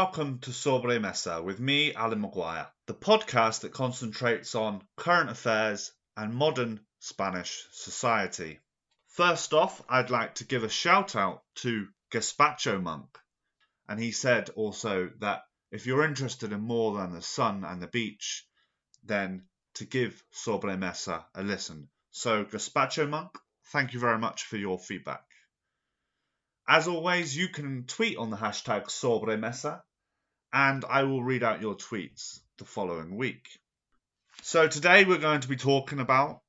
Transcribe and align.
welcome 0.00 0.38
to 0.38 0.50
Sobre 0.50 0.98
Mesa 0.98 1.42
with 1.42 1.60
me, 1.60 1.92
Alan 1.92 2.22
Maguire, 2.22 2.68
the 2.86 2.94
podcast 2.94 3.60
that 3.60 3.74
concentrates 3.74 4.54
on 4.54 4.82
current 4.96 5.28
affairs 5.28 5.92
and 6.16 6.32
modern 6.32 6.80
Spanish 7.00 7.66
society. 7.72 8.60
First 9.08 9.52
off, 9.52 9.82
I'd 9.90 10.08
like 10.08 10.36
to 10.36 10.46
give 10.46 10.64
a 10.64 10.70
shout 10.70 11.16
out 11.16 11.42
to 11.56 11.86
Gaspacho 12.10 12.82
Monk, 12.82 13.18
and 13.90 14.00
he 14.00 14.10
said 14.10 14.48
also 14.56 15.10
that 15.18 15.42
if 15.70 15.84
you're 15.84 16.06
interested 16.06 16.50
in 16.50 16.62
more 16.62 16.96
than 16.96 17.12
the 17.12 17.20
sun 17.20 17.62
and 17.66 17.82
the 17.82 17.86
beach, 17.86 18.46
then 19.04 19.42
to 19.74 19.84
give 19.84 20.24
Sobre 20.32 20.78
Mesa 20.78 21.26
a 21.34 21.42
listen. 21.42 21.90
So, 22.10 22.46
Gaspacho 22.46 23.06
Monk, 23.06 23.32
thank 23.66 23.92
you 23.92 24.00
very 24.00 24.18
much 24.18 24.44
for 24.44 24.56
your 24.56 24.78
feedback. 24.78 25.24
As 26.66 26.86
always, 26.86 27.36
you 27.36 27.48
can 27.48 27.84
tweet 27.84 28.16
on 28.16 28.30
the 28.30 28.36
hashtag 28.36 28.84
SobreMesa, 28.86 29.82
and 30.52 30.84
I 30.84 31.04
will 31.04 31.22
read 31.22 31.42
out 31.42 31.60
your 31.60 31.74
tweets 31.74 32.40
the 32.58 32.64
following 32.64 33.16
week. 33.16 33.48
So 34.42 34.68
today 34.68 35.04
we're 35.04 35.18
going 35.18 35.40
to 35.40 35.48
be 35.48 35.56
talking 35.56 36.00
about 36.00 36.40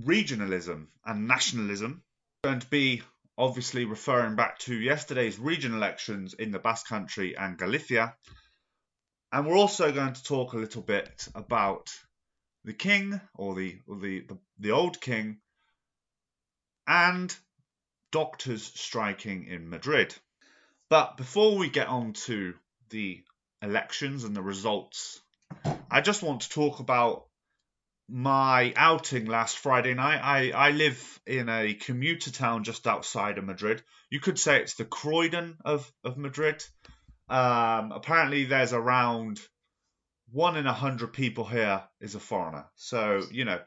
regionalism 0.00 0.86
and 1.04 1.28
nationalism. 1.28 2.02
We're 2.42 2.50
going 2.50 2.60
to 2.60 2.70
be 2.70 3.02
obviously 3.36 3.84
referring 3.84 4.36
back 4.36 4.58
to 4.60 4.74
yesterday's 4.74 5.38
region 5.38 5.74
elections 5.74 6.34
in 6.34 6.50
the 6.52 6.58
Basque 6.58 6.86
Country 6.86 7.36
and 7.36 7.58
Galicia. 7.58 8.14
And 9.32 9.46
we're 9.46 9.56
also 9.56 9.92
going 9.92 10.12
to 10.12 10.22
talk 10.22 10.52
a 10.52 10.58
little 10.58 10.82
bit 10.82 11.26
about 11.34 11.90
the 12.64 12.74
king 12.74 13.20
or 13.34 13.54
the 13.54 13.78
or 13.86 13.98
the, 13.98 14.20
the, 14.20 14.38
the 14.58 14.70
old 14.70 15.00
king 15.00 15.38
and 16.86 17.34
doctors 18.12 18.62
striking 18.62 19.46
in 19.46 19.68
Madrid. 19.68 20.14
But 20.88 21.16
before 21.16 21.56
we 21.56 21.70
get 21.70 21.88
on 21.88 22.12
to 22.12 22.54
the 22.92 23.24
elections 23.60 24.22
and 24.22 24.36
the 24.36 24.42
results, 24.42 25.20
I 25.90 26.00
just 26.00 26.22
want 26.22 26.42
to 26.42 26.50
talk 26.50 26.78
about 26.78 27.24
my 28.08 28.72
outing 28.76 29.26
last 29.26 29.58
Friday 29.58 29.94
night. 29.94 30.20
I, 30.22 30.50
I 30.50 30.70
live 30.70 31.20
in 31.26 31.48
a 31.48 31.74
commuter 31.74 32.30
town 32.30 32.62
just 32.62 32.86
outside 32.86 33.38
of 33.38 33.44
Madrid. 33.44 33.82
You 34.10 34.20
could 34.20 34.38
say 34.38 34.60
it's 34.60 34.74
the 34.74 34.84
Croydon 34.84 35.56
of, 35.64 35.90
of 36.04 36.16
Madrid. 36.16 36.64
Um, 37.28 37.92
apparently, 37.92 38.44
there's 38.44 38.72
around 38.72 39.40
one 40.30 40.56
in 40.56 40.66
a 40.66 40.72
hundred 40.72 41.12
people 41.12 41.44
here 41.44 41.82
is 42.00 42.14
a 42.14 42.20
foreigner. 42.20 42.66
So, 42.76 43.22
you 43.30 43.44
know, 43.44 43.60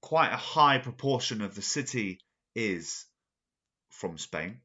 quite 0.00 0.32
a 0.32 0.36
high 0.36 0.78
proportion 0.78 1.40
of 1.40 1.54
the 1.54 1.62
city 1.62 2.20
is 2.54 3.06
from 3.90 4.18
Spain. 4.18 4.60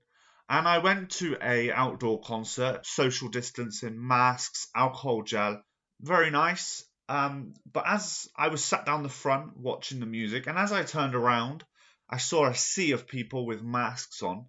And 0.49 0.67
I 0.67 0.79
went 0.79 1.11
to 1.11 1.37
a 1.41 1.71
outdoor 1.71 2.21
concert, 2.21 2.83
social 2.83 3.29
distancing, 3.29 3.95
masks, 3.95 4.67
alcohol 4.75 5.21
gel, 5.21 5.63
very 6.01 6.31
nice. 6.31 6.83
Um, 7.07 7.53
but 7.71 7.85
as 7.87 8.27
I 8.35 8.47
was 8.47 8.65
sat 8.65 8.85
down 8.85 9.03
the 9.03 9.09
front 9.09 9.57
watching 9.57 9.99
the 9.99 10.07
music, 10.07 10.47
and 10.47 10.57
as 10.57 10.71
I 10.71 10.83
turned 10.83 11.13
around, 11.13 11.63
I 12.09 12.17
saw 12.17 12.45
a 12.47 12.55
sea 12.55 12.91
of 12.93 13.07
people 13.07 13.45
with 13.45 13.61
masks 13.61 14.23
on, 14.23 14.47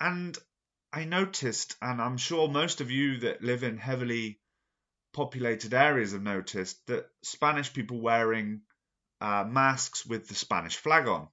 and 0.00 0.36
I 0.92 1.04
noticed, 1.04 1.76
and 1.82 2.00
I'm 2.00 2.16
sure 2.16 2.48
most 2.48 2.80
of 2.80 2.90
you 2.90 3.20
that 3.20 3.42
live 3.42 3.62
in 3.62 3.76
heavily 3.76 4.40
populated 5.12 5.74
areas 5.74 6.12
have 6.12 6.22
noticed 6.22 6.86
that 6.86 7.06
Spanish 7.22 7.72
people 7.72 8.00
wearing 8.00 8.62
uh, 9.20 9.44
masks 9.46 10.06
with 10.06 10.28
the 10.28 10.34
Spanish 10.34 10.76
flag 10.76 11.06
on. 11.06 11.28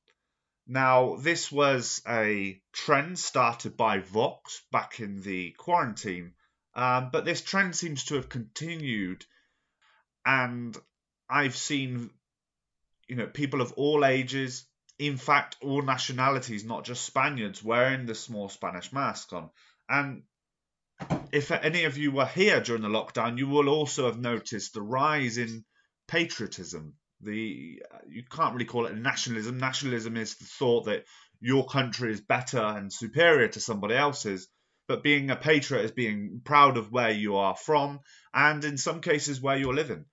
Now, 0.69 1.16
this 1.16 1.50
was 1.50 2.01
a 2.05 2.61
trend 2.73 3.17
started 3.17 3.78
by 3.78 4.00
Vox 4.00 4.61
back 4.69 5.00
in 5.00 5.22
the 5.22 5.51
quarantine, 5.51 6.33
um, 6.75 7.09
but 7.09 7.23
this 7.23 7.41
trend 7.41 7.73
seems 7.73 8.03
to 8.05 8.16
have 8.16 8.28
continued, 8.28 9.25
and 10.25 10.77
I've 11.29 11.56
seen, 11.56 12.09
you 13.07 13.16
know, 13.16 13.27
people 13.27 13.61
of 13.61 13.72
all 13.73 14.03
ages, 14.03 14.66
in 15.00 15.16
fact, 15.16 15.56
all 15.61 15.81
nationalities, 15.81 16.66
not 16.66 16.83
just 16.83 17.06
Spaniards, 17.06 17.63
wearing 17.63 18.06
the 18.06 18.16
small 18.16 18.50
Spanish 18.50 18.91
mask 18.91 19.31
on. 19.31 19.50
And 19.88 20.23
if 21.31 21.50
any 21.50 21.85
of 21.85 21.97
you 21.97 22.11
were 22.11 22.25
here 22.25 22.59
during 22.59 22.81
the 22.81 22.89
lockdown, 22.89 23.38
you 23.38 23.47
will 23.47 23.69
also 23.69 24.07
have 24.07 24.19
noticed 24.19 24.73
the 24.73 24.81
rise 24.81 25.38
in 25.38 25.63
patriotism 26.09 26.95
the 27.22 27.81
you 28.07 28.23
can't 28.23 28.53
really 28.53 28.66
call 28.66 28.85
it 28.85 28.95
nationalism. 28.95 29.57
Nationalism 29.57 30.17
is 30.17 30.35
the 30.35 30.45
thought 30.45 30.85
that 30.85 31.05
your 31.39 31.66
country 31.66 32.11
is 32.11 32.22
better 32.22 32.59
and 32.59 32.91
superior 32.91 33.47
to 33.50 33.59
somebody 33.59 33.95
else's. 33.95 34.47
But 34.88 35.03
being 35.03 35.29
a 35.29 35.35
patriot 35.35 35.83
is 35.83 35.91
being 35.91 36.41
proud 36.45 36.77
of 36.77 36.91
where 36.91 37.11
you 37.11 37.35
are 37.35 37.56
from 37.56 38.00
and 38.33 38.63
in 38.63 38.77
some 38.77 39.01
cases 39.01 39.41
where 39.41 39.57
you're 39.57 39.73
living. 39.73 40.06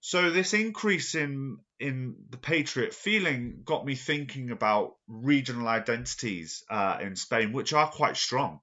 So 0.00 0.30
this 0.30 0.54
increase 0.54 1.14
in 1.14 1.58
in 1.78 2.16
the 2.28 2.36
patriot 2.36 2.94
feeling 2.94 3.62
got 3.64 3.86
me 3.86 3.94
thinking 3.94 4.50
about 4.50 4.96
regional 5.08 5.68
identities 5.68 6.64
uh, 6.70 6.98
in 7.00 7.16
Spain, 7.16 7.52
which 7.52 7.72
are 7.72 7.90
quite 7.90 8.16
strong. 8.16 8.60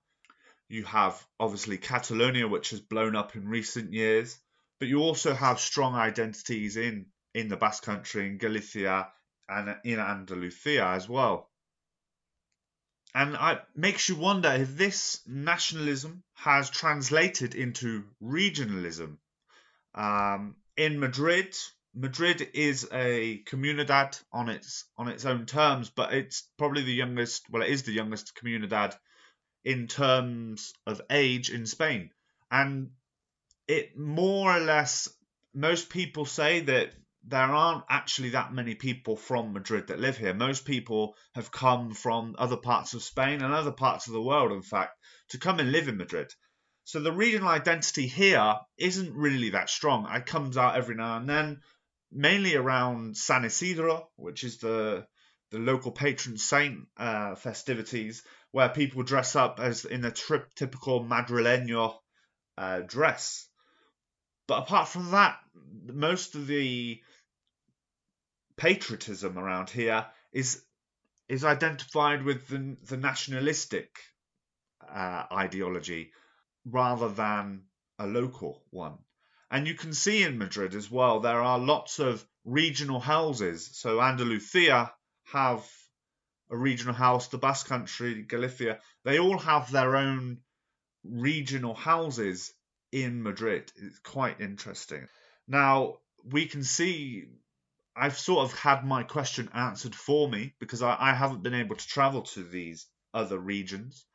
You 0.68 0.84
have 0.84 1.26
obviously 1.40 1.78
Catalonia, 1.78 2.48
which 2.48 2.72
has 2.72 2.80
blown 2.80 3.16
up 3.16 3.36
in 3.36 3.48
recent 3.48 3.94
years, 3.94 4.38
but 4.80 4.90
you 4.90 5.00
also 5.00 5.34
have 5.34 5.60
strong 5.60 5.96
identities 5.96 6.76
in 6.76 7.08
in 7.38 7.50
the 7.50 7.56
Basque 7.56 7.84
Country, 7.84 8.26
in 8.26 8.40
Galicia, 8.40 9.12
and 9.48 9.76
in 9.84 10.00
Andalusia 10.00 10.88
as 10.88 11.08
well. 11.08 11.52
And 13.14 13.38
it 13.40 13.62
makes 13.76 14.10
you 14.10 14.16
wonder 14.16 14.50
if 14.50 14.76
this 14.76 15.22
nationalism 15.28 16.24
has 16.34 16.72
translated 16.72 17.54
into 17.54 18.06
regionalism. 18.22 19.18
Um, 19.94 20.56
in 20.76 21.00
Madrid, 21.00 21.56
Madrid 21.94 22.50
is 22.56 22.88
a 22.92 23.44
comunidad 23.44 24.20
on 24.32 24.50
its 24.50 24.86
on 24.98 25.08
its 25.08 25.26
own 25.26 25.46
terms, 25.46 25.92
but 25.92 26.14
it's 26.14 26.50
probably 26.58 26.84
the 26.84 26.94
youngest. 26.94 27.50
Well, 27.52 27.62
it 27.62 27.70
is 27.70 27.84
the 27.84 27.94
youngest 27.94 28.34
comunidad 28.36 28.98
in 29.64 29.88
terms 29.88 30.74
of 30.88 31.02
age 31.12 31.52
in 31.52 31.68
Spain, 31.68 32.10
and 32.50 32.92
it 33.68 33.96
more 33.96 34.56
or 34.56 34.60
less 34.60 35.08
most 35.54 35.90
people 35.90 36.26
say 36.26 36.62
that 36.62 36.94
there 37.30 37.42
aren't 37.42 37.84
actually 37.90 38.30
that 38.30 38.54
many 38.54 38.74
people 38.74 39.18
from 39.18 39.52
Madrid 39.52 39.88
that 39.88 40.00
live 40.00 40.18
here. 40.18 40.34
Most 40.34 40.64
people 40.64 41.16
have 41.36 41.52
come 41.52 41.94
from 41.94 42.36
other 42.38 42.56
parts 42.56 42.94
of 42.94 43.04
Spain 43.04 43.42
and 43.42 43.54
other 43.54 43.74
parts 43.74 44.08
of 44.08 44.14
the 44.14 44.22
world, 44.22 44.54
in 44.54 44.62
fact, 44.62 44.98
to 45.30 45.38
come 45.38 45.60
and 45.60 45.72
live 45.72 45.90
in 45.90 45.98
Madrid. 45.98 46.34
So 46.86 47.02
the 47.02 47.12
regional 47.12 47.50
identity 47.50 48.08
here 48.08 48.56
isn't 48.78 49.14
really 49.14 49.50
that 49.50 49.70
strong. 49.70 50.08
It 50.10 50.26
comes 50.26 50.56
out 50.56 50.78
every 50.78 50.96
now 50.96 51.18
and 51.18 51.28
then, 51.28 51.60
mainly 52.10 52.56
around 52.56 53.18
San 53.18 53.44
Isidro, 53.44 54.10
which 54.16 54.46
is 54.46 54.60
the 54.60 55.06
the 55.50 55.60
local 55.60 55.92
patron 55.92 56.38
saint 56.38 56.88
uh, 56.98 57.36
festivities, 57.36 58.24
where 58.52 58.70
people 58.70 59.04
dress 59.04 59.36
up 59.36 59.60
as 59.60 59.86
in 59.86 60.04
a 60.06 60.12
trip, 60.12 60.54
typical 60.56 61.04
Madrileño 61.04 61.96
uh, 62.58 62.82
dress. 62.82 63.48
But 64.48 64.60
apart 64.60 64.88
from 64.88 65.12
that, 65.12 65.38
most 65.86 66.36
of 66.36 66.48
the 66.48 67.02
patriotism 68.58 69.38
around 69.38 69.70
here 69.70 70.06
is 70.32 70.64
is 71.30 71.44
identified 71.44 72.24
with 72.24 72.48
the, 72.48 72.78
the 72.88 72.98
nationalistic 72.98 74.00
uh, 74.88 75.24
ideology 75.32 76.12
rather 76.66 77.10
than 77.10 77.64
a 78.00 78.08
local 78.08 78.64
one. 78.70 78.98
And 79.52 79.68
you 79.68 79.76
can 79.76 79.94
see 79.94 80.24
in 80.24 80.38
Madrid 80.38 80.74
as 80.74 80.90
well, 80.90 81.20
there 81.20 81.42
are 81.42 81.60
lots 81.60 82.00
of 82.00 82.26
regional 82.46 83.00
houses. 83.00 83.70
So 83.74 84.02
Andalusia 84.02 84.94
have 85.26 85.70
a 86.50 86.58
regional 86.58 86.94
house, 86.94 87.28
the 87.28 87.38
Basque 87.38 87.68
Country, 87.68 88.24
Galicia, 88.24 88.80
they 89.04 89.20
all 89.20 89.38
have 89.38 89.72
their 89.72 89.98
own 89.98 90.40
regional 91.04 91.74
houses 91.74 92.54
in 92.92 93.22
Madrid. 93.22 93.72
It's 93.76 94.00
quite 94.00 94.40
interesting. 94.40 95.08
Now, 95.48 95.98
we 96.24 96.46
can 96.46 96.64
see 96.64 97.26
I've 98.00 98.18
sort 98.18 98.46
of 98.46 98.58
had 98.60 98.86
my 98.86 99.04
question 99.04 99.50
answered 99.54 99.96
for 99.96 100.30
me 100.30 100.54
because 100.60 100.82
I, 100.82 100.96
I 101.00 101.14
haven't 101.14 101.44
been 101.44 101.56
able 101.56 101.76
to 101.76 101.88
travel 101.88 102.22
to 102.22 102.44
these 102.44 102.88
other 103.14 103.40
regions 103.40 104.06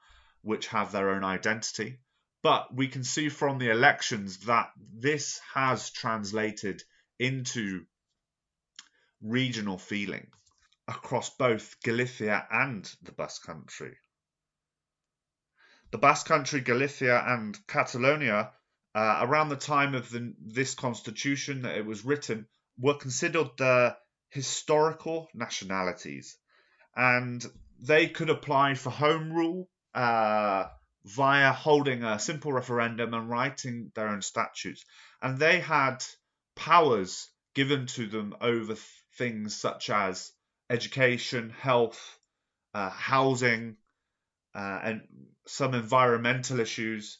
which 0.42 0.68
have 0.68 0.92
their 0.92 1.10
own 1.10 1.24
identity. 1.24 1.98
But 2.42 2.74
we 2.74 2.88
can 2.88 3.04
see 3.04 3.28
from 3.28 3.58
the 3.58 3.70
elections 3.70 4.38
that 4.46 4.70
this 4.76 5.40
has 5.54 5.90
translated 5.90 6.82
into 7.18 7.86
regional 9.20 9.78
feeling 9.78 10.26
across 10.88 11.30
both 11.30 11.76
Galicia 11.82 12.46
and 12.50 12.84
the 13.02 13.12
Basque 13.12 13.44
Country. 13.46 13.96
The 15.92 15.98
Basque 15.98 16.26
Country, 16.26 16.60
Galicia, 16.60 17.22
and 17.26 17.56
Catalonia, 17.66 18.52
uh, 18.94 19.18
around 19.22 19.48
the 19.48 19.56
time 19.56 19.94
of 19.94 20.10
the, 20.10 20.34
this 20.40 20.74
constitution 20.74 21.62
that 21.62 21.76
it 21.76 21.86
was 21.86 22.04
written, 22.04 22.46
were 22.82 22.94
considered 22.94 23.48
the 23.56 23.96
historical 24.30 25.28
nationalities, 25.32 26.36
and 26.96 27.44
they 27.78 28.08
could 28.08 28.28
apply 28.28 28.74
for 28.74 28.90
home 28.90 29.32
rule 29.32 29.68
uh, 29.94 30.64
via 31.04 31.52
holding 31.52 32.02
a 32.02 32.18
simple 32.18 32.52
referendum 32.52 33.14
and 33.14 33.30
writing 33.30 33.92
their 33.94 34.08
own 34.08 34.20
statutes. 34.20 34.84
And 35.20 35.38
they 35.38 35.60
had 35.60 36.04
powers 36.56 37.28
given 37.54 37.86
to 37.86 38.06
them 38.06 38.34
over 38.40 38.76
things 39.16 39.56
such 39.56 39.90
as 39.90 40.32
education, 40.68 41.50
health, 41.50 42.18
uh, 42.74 42.90
housing, 42.90 43.76
uh, 44.54 44.80
and 44.82 45.02
some 45.46 45.74
environmental 45.74 46.60
issues. 46.60 47.18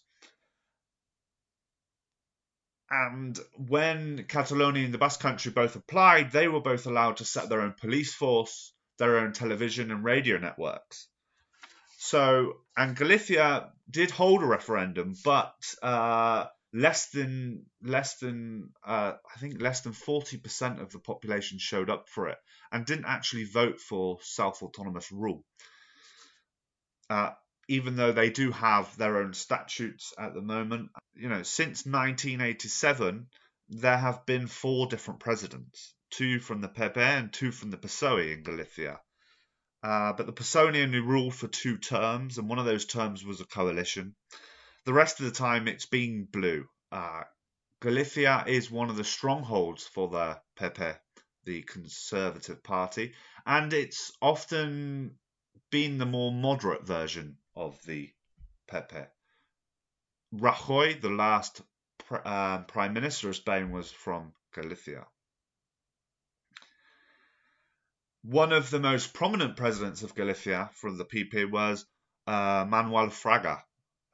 And 2.94 3.39
when 3.56 4.27
Catalonia 4.29 4.85
and 4.85 4.93
the 4.93 4.99
Basque 4.99 5.21
Country 5.21 5.50
both 5.50 5.77
applied, 5.77 6.31
they 6.31 6.47
were 6.47 6.61
both 6.61 6.85
allowed 6.85 7.17
to 7.17 7.25
set 7.25 7.49
their 7.49 7.62
own 7.62 7.73
police 7.73 8.12
force, 8.12 8.75
their 8.99 9.21
own 9.21 9.33
television 9.33 9.91
and 9.91 10.05
radio 10.05 10.37
networks. 10.37 11.09
So, 11.97 12.59
and 12.77 12.94
Galicia 12.94 13.73
did 13.91 14.11
hold 14.11 14.43
a 14.43 14.47
referendum, 14.47 15.15
but 15.25 15.55
uh, 15.83 16.49
less 16.75 17.09
than 17.11 17.65
less 17.83 18.19
than 18.19 18.71
uh, 18.85 19.15
I 19.35 19.39
think 19.39 19.62
less 19.62 19.81
than 19.81 19.94
forty 19.94 20.37
percent 20.37 20.79
of 20.79 20.93
the 20.93 20.99
population 20.99 21.59
showed 21.59 21.89
up 21.89 22.11
for 22.11 22.29
it 22.29 22.39
and 22.71 22.85
didn't 22.85 23.06
actually 23.06 23.44
vote 23.44 23.81
for 23.81 24.19
self 24.21 24.62
autonomous 24.62 25.11
rule. 25.11 25.44
Uh, 27.09 27.31
even 27.69 27.97
though 27.97 28.12
they 28.12 28.31
do 28.31 28.50
have 28.50 28.97
their 28.97 29.19
own 29.19 29.35
statutes 29.35 30.12
at 30.19 30.35
the 30.35 30.43
moment, 30.43 30.91
you 31.14 31.29
know, 31.29 31.43
since 31.43 31.87
1987 31.87 33.29
there 33.69 33.97
have 33.97 34.26
been 34.26 34.47
four 34.47 34.87
different 34.87 35.20
presidents, 35.20 35.94
two 36.11 36.38
from 36.41 36.61
the 36.61 36.69
Pepe 36.69 37.00
and 37.00 37.32
two 37.32 37.50
from 37.53 37.70
the 37.70 37.79
PSOE 37.79 38.35
in 38.35 38.43
Galicia. 38.43 39.00
Uh, 39.82 40.12
but 40.12 40.26
the 40.26 40.32
PSOE 40.32 40.82
only 40.82 41.00
ruled 41.00 41.35
for 41.35 41.49
two 41.49 41.79
terms, 41.79 42.38
and 42.38 42.49
one 42.49 42.59
of 42.59 42.67
those 42.67 42.85
terms 42.85 43.25
was 43.25 43.41
a 43.41 43.47
coalition. 43.47 44.15
The 44.85 44.93
rest 44.93 45.20
of 45.20 45.26
the 45.26 45.32
time, 45.32 45.69
it's 45.69 45.87
been 45.87 46.25
blue. 46.31 46.69
Uh, 46.91 47.23
Galicia 47.81 48.44
is 48.47 48.70
one 48.70 48.91
of 48.91 48.97
the 48.97 49.05
strongholds 49.05 49.87
for 49.87 50.08
the 50.08 50.41
Pepe, 50.56 50.99
the 51.44 51.62
Conservative 51.62 52.62
Party, 52.62 53.15
and 53.47 53.73
it's 53.73 54.12
often 54.20 55.19
been 55.70 55.99
the 55.99 56.06
more 56.06 56.31
moderate 56.31 56.87
version 56.87 57.38
of 57.55 57.83
the 57.85 58.13
PP. 58.69 59.07
Rajoy, 60.35 61.01
the 61.01 61.11
last 61.11 61.61
uh, 62.11 62.59
Prime 62.63 62.93
Minister 62.95 63.29
of 63.29 63.37
Spain, 63.37 63.71
was 63.71 63.91
from 63.91 64.33
Galicia. 64.55 65.07
One 68.23 68.53
of 68.53 68.71
the 68.71 68.79
most 68.79 69.15
prominent 69.15 69.57
presidents 69.57 70.03
of 70.03 70.15
Galicia 70.15 70.71
from 70.75 70.97
the 70.97 71.05
PP 71.05 71.51
was 71.51 71.85
uh, 72.27 72.65
Manuel 72.69 73.09
Fraga, 73.09 73.63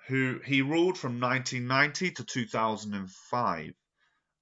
who 0.06 0.40
he 0.44 0.62
ruled 0.62 0.96
from 0.96 1.20
1990 1.20 2.12
to 2.12 2.24
2005. 2.24 3.74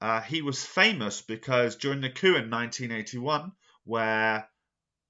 Uh, 0.01 0.21
he 0.21 0.43
was 0.43 0.65
famous 0.65 1.21
because 1.23 1.77
during 1.77 2.01
the 2.01 2.11
coup 2.11 2.37
in 2.37 2.51
1981, 2.51 3.53
where 3.85 4.49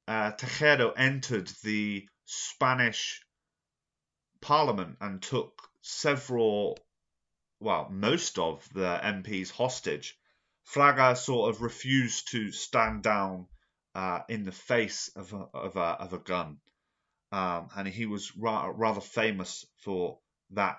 uh, 0.08 0.32
Tejero 0.32 0.92
entered 0.96 1.48
the 1.62 2.08
Spanish 2.24 3.20
parliament 4.46 4.96
and 5.00 5.20
took 5.20 5.60
several, 5.82 6.78
well, 7.58 7.88
most 7.90 8.38
of 8.38 8.68
the 8.72 9.00
MPs 9.02 9.50
hostage, 9.50 10.16
Fraga 10.72 11.16
sort 11.16 11.50
of 11.50 11.62
refused 11.62 12.30
to 12.30 12.52
stand 12.52 13.02
down 13.02 13.48
uh, 13.96 14.20
in 14.28 14.44
the 14.44 14.52
face 14.52 15.10
of 15.16 15.32
a, 15.32 15.48
of 15.52 15.74
a, 15.74 15.80
of 16.04 16.12
a 16.12 16.18
gun. 16.18 16.58
Um, 17.32 17.70
and 17.76 17.88
he 17.88 18.06
was 18.06 18.36
ra- 18.36 18.72
rather 18.72 19.00
famous 19.00 19.66
for 19.78 20.20
that, 20.50 20.78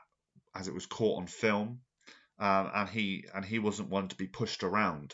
as 0.56 0.70
it 0.70 0.74
was 0.74 0.86
caught 0.86 1.18
on 1.18 1.28
film. 1.28 1.82
Um, 2.40 2.72
and 2.74 2.90
he 2.90 3.26
and 3.34 3.44
he 3.44 3.60
wasn't 3.60 3.90
one 3.90 4.08
to 4.08 4.16
be 4.16 4.28
pushed 4.28 4.64
around. 4.64 5.14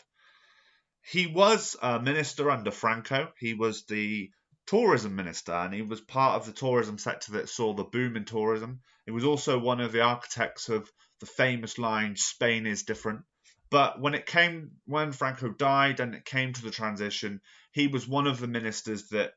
He 1.02 1.26
was 1.26 1.76
a 1.82 1.98
minister 2.00 2.50
under 2.50 2.70
Franco. 2.70 3.32
He 3.40 3.54
was 3.54 3.84
the 3.86 4.30
tourism 4.66 5.14
minister, 5.16 5.52
and 5.52 5.74
he 5.74 5.82
was 5.82 6.00
part 6.00 6.40
of 6.40 6.46
the 6.46 6.52
tourism 6.52 6.98
sector 6.98 7.32
that 7.32 7.48
saw 7.48 7.74
the 7.74 7.84
boom 7.84 8.16
in 8.16 8.24
tourism. 8.24 8.80
He 9.04 9.12
was 9.12 9.24
also 9.24 9.58
one 9.58 9.80
of 9.80 9.92
the 9.92 10.02
architects 10.02 10.68
of 10.68 10.90
the 11.20 11.26
famous 11.26 11.78
line 11.78 12.16
"Spain 12.16 12.66
is 12.66 12.84
different." 12.84 13.24
But 13.70 14.00
when 14.00 14.14
it 14.14 14.26
came, 14.26 14.72
when 14.84 15.12
Franco 15.12 15.50
died 15.50 16.00
and 16.00 16.14
it 16.14 16.24
came 16.24 16.52
to 16.52 16.62
the 16.62 16.70
transition, 16.70 17.40
he 17.72 17.88
was 17.88 18.06
one 18.06 18.26
of 18.26 18.38
the 18.38 18.46
ministers 18.46 19.08
that 19.08 19.32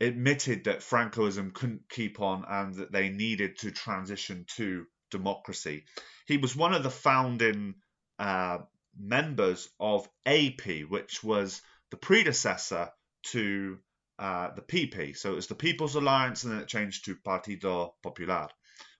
admitted 0.00 0.64
that 0.64 0.82
Francoism 0.82 1.52
couldn't 1.52 1.88
keep 1.88 2.20
on 2.20 2.44
and 2.48 2.74
that 2.74 2.92
they 2.92 3.08
needed 3.08 3.58
to 3.58 3.70
transition 3.70 4.44
to 4.56 4.86
democracy. 5.10 5.84
He 6.26 6.36
was 6.36 6.56
one 6.56 6.74
of 6.74 6.82
the 6.82 6.90
founding 6.90 7.76
uh, 8.18 8.58
members 8.98 9.68
of 9.78 10.08
AP, 10.26 10.88
which 10.88 11.22
was 11.22 11.62
the 11.90 11.96
predecessor 11.96 12.90
to 13.24 13.78
uh, 14.18 14.50
the 14.54 14.62
PP. 14.62 15.16
So 15.16 15.32
it 15.32 15.36
was 15.36 15.46
the 15.46 15.54
People's 15.54 15.94
Alliance 15.94 16.44
and 16.44 16.52
then 16.52 16.60
it 16.60 16.68
changed 16.68 17.04
to 17.04 17.16
Partido 17.16 17.92
Popular, 18.02 18.48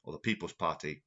or 0.05 0.13
the 0.13 0.19
People's 0.19 0.53
Party. 0.53 1.03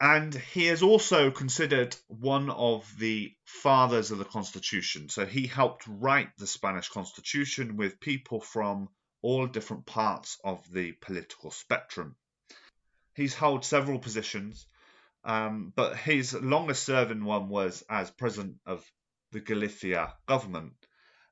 And 0.00 0.32
he 0.32 0.68
is 0.68 0.82
also 0.82 1.30
considered 1.32 1.96
one 2.06 2.50
of 2.50 2.88
the 2.98 3.34
fathers 3.44 4.12
of 4.12 4.18
the 4.18 4.24
Constitution. 4.24 5.08
So 5.08 5.26
he 5.26 5.48
helped 5.48 5.84
write 5.88 6.30
the 6.38 6.46
Spanish 6.46 6.88
Constitution 6.88 7.76
with 7.76 7.98
people 7.98 8.40
from 8.40 8.88
all 9.22 9.46
different 9.48 9.86
parts 9.86 10.38
of 10.44 10.64
the 10.72 10.92
political 10.92 11.50
spectrum. 11.50 12.14
He's 13.14 13.34
held 13.34 13.64
several 13.64 13.98
positions, 13.98 14.66
um, 15.24 15.72
but 15.74 15.96
his 15.96 16.32
longest 16.32 16.84
serving 16.84 17.24
one 17.24 17.48
was 17.48 17.82
as 17.90 18.10
president 18.12 18.58
of 18.64 18.88
the 19.32 19.40
Galicia 19.40 20.14
government. 20.26 20.74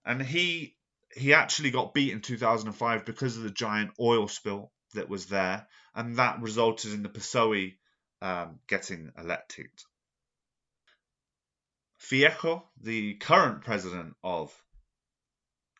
And 0.04 0.20
he 0.20 0.75
he 1.16 1.32
actually 1.32 1.70
got 1.70 1.94
beat 1.94 2.12
in 2.12 2.20
2005 2.20 3.04
because 3.04 3.36
of 3.36 3.42
the 3.42 3.50
giant 3.50 3.90
oil 3.98 4.28
spill 4.28 4.70
that 4.94 5.08
was 5.08 5.26
there, 5.26 5.66
and 5.94 6.16
that 6.16 6.42
resulted 6.42 6.92
in 6.92 7.02
the 7.02 7.08
PSOE 7.08 7.75
um, 8.20 8.61
getting 8.66 9.11
elected. 9.18 9.70
Feijóo, 12.00 12.62
the 12.82 13.14
current 13.14 13.64
president 13.64 14.14
of 14.23 14.54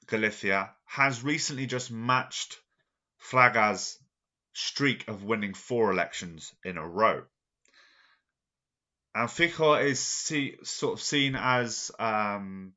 Galicia, 0.07 0.75
has 0.87 1.23
recently 1.23 1.66
just 1.66 1.90
matched 1.90 2.59
Fraga's 3.19 3.99
streak 4.55 5.07
of 5.09 5.23
winning 5.23 5.52
four 5.52 5.93
elections 5.93 6.55
in 6.64 6.78
a 6.78 6.88
row. 6.88 7.25
And 9.14 9.28
Feijóo 9.28 9.85
is 9.85 10.00
see, 10.00 10.57
sort 10.62 10.95
of 10.95 11.02
seen 11.02 11.37
as 11.37 11.90
um, 11.99 12.73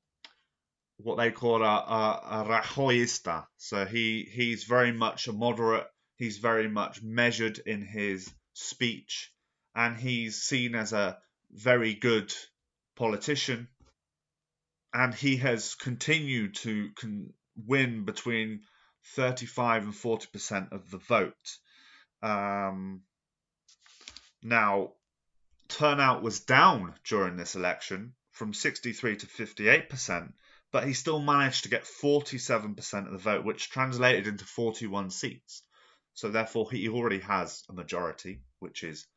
what 1.02 1.18
they 1.18 1.32
call 1.32 1.64
a, 1.64 1.66
a, 1.66 2.22
a 2.30 2.46
Rajoyista. 2.46 3.46
So 3.58 3.86
he, 3.86 4.28
he's 4.30 4.66
very 4.66 4.92
much 4.92 5.28
a 5.28 5.34
moderate, 5.34 5.88
he's 6.18 6.38
very 6.38 6.68
much 6.68 7.02
measured 7.02 7.60
in 7.60 7.82
his 7.82 8.30
speech 8.54 9.32
and 9.76 9.96
he's 9.96 10.42
seen 10.42 10.76
as 10.76 10.94
a 10.94 11.18
very 11.52 11.94
good 11.94 12.34
politician. 12.96 13.68
And 14.94 15.14
he 15.14 15.38
has 15.38 15.76
continued 15.76 16.56
to 16.56 16.90
con- 16.96 17.34
win 17.56 18.06
between 18.06 18.62
35 19.16 19.84
and 19.84 19.94
40% 19.94 20.72
of 20.72 20.90
the 20.92 20.98
vote. 20.98 21.58
Um, 22.22 23.04
now, 24.42 24.94
turnout 25.68 26.24
was 26.24 26.42
down 26.42 26.94
during 27.06 27.38
this 27.38 27.56
election 27.56 28.14
from 28.32 28.54
63 28.54 29.18
to 29.18 29.28
58%, 29.28 30.34
but 30.72 30.86
he 30.86 30.94
still 30.94 31.20
managed 31.20 31.64
to 31.64 31.70
get 31.70 31.84
47% 31.84 33.06
of 33.06 33.12
the 33.12 33.18
vote, 33.18 33.46
which 33.46 33.70
translated 33.70 34.28
into 34.28 34.46
41 34.46 35.10
seats. 35.10 35.64
So, 36.14 36.30
therefore, 36.30 36.70
he 36.70 36.90
already 36.90 37.20
has 37.20 37.64
a 37.70 37.74
majority, 37.74 38.42
which 38.60 38.84
is 38.84 39.08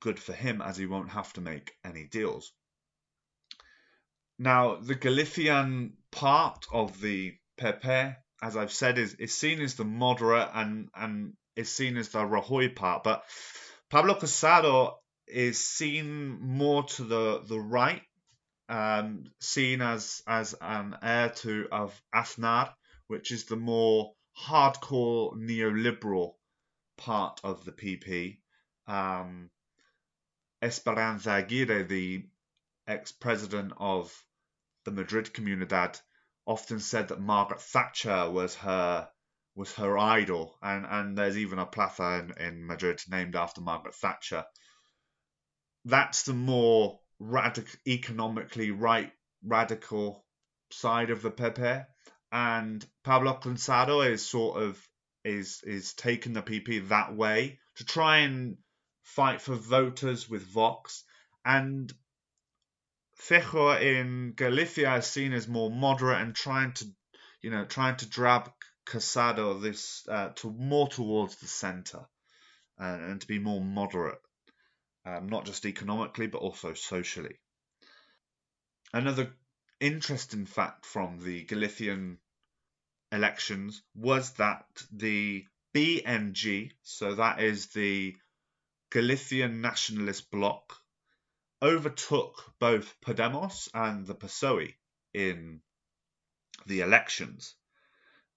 good 0.00 0.18
for 0.18 0.32
him 0.32 0.62
as 0.62 0.76
he 0.76 0.86
won't 0.86 1.10
have 1.10 1.32
to 1.34 1.40
make 1.40 1.72
any 1.84 2.04
deals. 2.04 2.52
Now, 4.38 4.76
the 4.76 4.94
Galician 4.94 5.94
part 6.10 6.66
of 6.72 7.00
the 7.00 7.34
PP, 7.58 8.16
as 8.42 8.56
I've 8.56 8.72
said, 8.72 8.98
is, 8.98 9.14
is 9.14 9.34
seen 9.34 9.60
as 9.60 9.74
the 9.74 9.84
moderate 9.84 10.50
and, 10.52 10.88
and 10.94 11.32
is 11.56 11.72
seen 11.72 11.96
as 11.96 12.10
the 12.10 12.18
Rajoy 12.18 12.74
part, 12.76 13.02
but 13.02 13.24
Pablo 13.90 14.14
Casado 14.14 14.94
is 15.26 15.64
seen 15.64 16.38
more 16.40 16.84
to 16.84 17.04
the, 17.04 17.42
the 17.46 17.58
right, 17.58 18.02
um, 18.68 19.24
seen 19.40 19.80
as, 19.80 20.22
as 20.26 20.54
an 20.60 20.96
heir 21.02 21.30
to 21.30 21.68
of 21.70 22.00
Aznar, 22.14 22.72
which 23.06 23.30
is 23.30 23.44
the 23.44 23.56
more 23.56 24.14
hardcore 24.38 25.34
neoliberal 25.36 26.34
part 26.96 27.40
of 27.44 27.64
the 27.64 27.72
PP. 27.72 28.38
Um, 28.86 29.50
Esperanza 30.62 31.30
Aguirre, 31.30 31.84
the 31.84 32.26
ex-president 32.86 33.72
of 33.76 34.12
the 34.84 34.90
Madrid 34.90 35.32
Comunidad, 35.32 36.00
often 36.46 36.80
said 36.80 37.08
that 37.08 37.20
Margaret 37.20 37.60
Thatcher 37.60 38.30
was 38.30 38.54
her 38.56 39.08
was 39.54 39.74
her 39.74 39.96
idol, 39.96 40.56
and 40.62 40.86
and 40.86 41.16
there's 41.16 41.38
even 41.38 41.58
a 41.58 41.66
plaza 41.66 42.24
in, 42.38 42.42
in 42.42 42.66
Madrid 42.66 43.02
named 43.08 43.34
after 43.34 43.60
Margaret 43.60 43.94
Thatcher. 43.94 44.44
That's 45.84 46.24
the 46.24 46.34
more 46.34 47.00
radical, 47.18 47.78
economically 47.86 48.70
right 48.70 49.12
radical 49.44 50.24
side 50.70 51.10
of 51.10 51.22
the 51.22 51.30
PP, 51.30 51.86
and 52.32 52.86
Pablo 53.04 53.34
Casado 53.34 54.00
is 54.00 54.26
sort 54.26 54.62
of 54.62 54.88
is 55.24 55.62
is 55.64 55.94
taking 55.94 56.32
the 56.32 56.42
PP 56.42 56.88
that 56.88 57.14
way 57.14 57.58
to 57.76 57.84
try 57.84 58.18
and 58.18 58.56
fight 59.02 59.40
for 59.40 59.54
voters 59.54 60.28
with 60.28 60.42
Vox, 60.42 61.04
and 61.44 61.92
Feijóo 63.20 63.80
in 63.80 64.32
Galicia 64.34 64.96
is 64.96 65.06
seen 65.06 65.32
as 65.32 65.48
more 65.48 65.70
moderate 65.70 66.20
and 66.20 66.34
trying 66.34 66.72
to, 66.72 66.86
you 67.40 67.50
know, 67.50 67.64
trying 67.64 67.96
to 67.96 68.08
drag 68.08 68.50
Casado 68.86 69.60
this 69.60 70.06
uh, 70.08 70.30
to 70.36 70.50
more 70.50 70.88
towards 70.88 71.36
the 71.36 71.48
centre 71.48 72.06
and, 72.78 73.02
and, 73.02 73.20
to 73.20 73.26
be 73.26 73.38
more 73.38 73.60
moderate, 73.60 74.20
um, 75.06 75.28
not 75.28 75.46
just 75.46 75.64
economically 75.64 76.26
but 76.26 76.38
also 76.38 76.74
socially. 76.74 77.38
Another 78.92 79.32
interesting 79.80 80.46
fact 80.46 80.84
from 80.84 81.20
the 81.20 81.44
Galician 81.44 82.18
elections 83.12 83.82
was 83.94 84.32
that 84.34 84.66
the 84.92 85.46
BNG, 85.74 86.72
so 86.82 87.14
that 87.14 87.40
is 87.40 87.68
the 87.68 88.16
Galician 88.90 89.60
Nationalist 89.60 90.30
Bloc, 90.30 90.76
overtook 91.62 92.52
both 92.58 92.94
Podemos 93.00 93.68
and 93.74 94.06
the 94.06 94.14
PSOE 94.14 94.74
in 95.14 95.60
the 96.66 96.80
elections. 96.80 97.54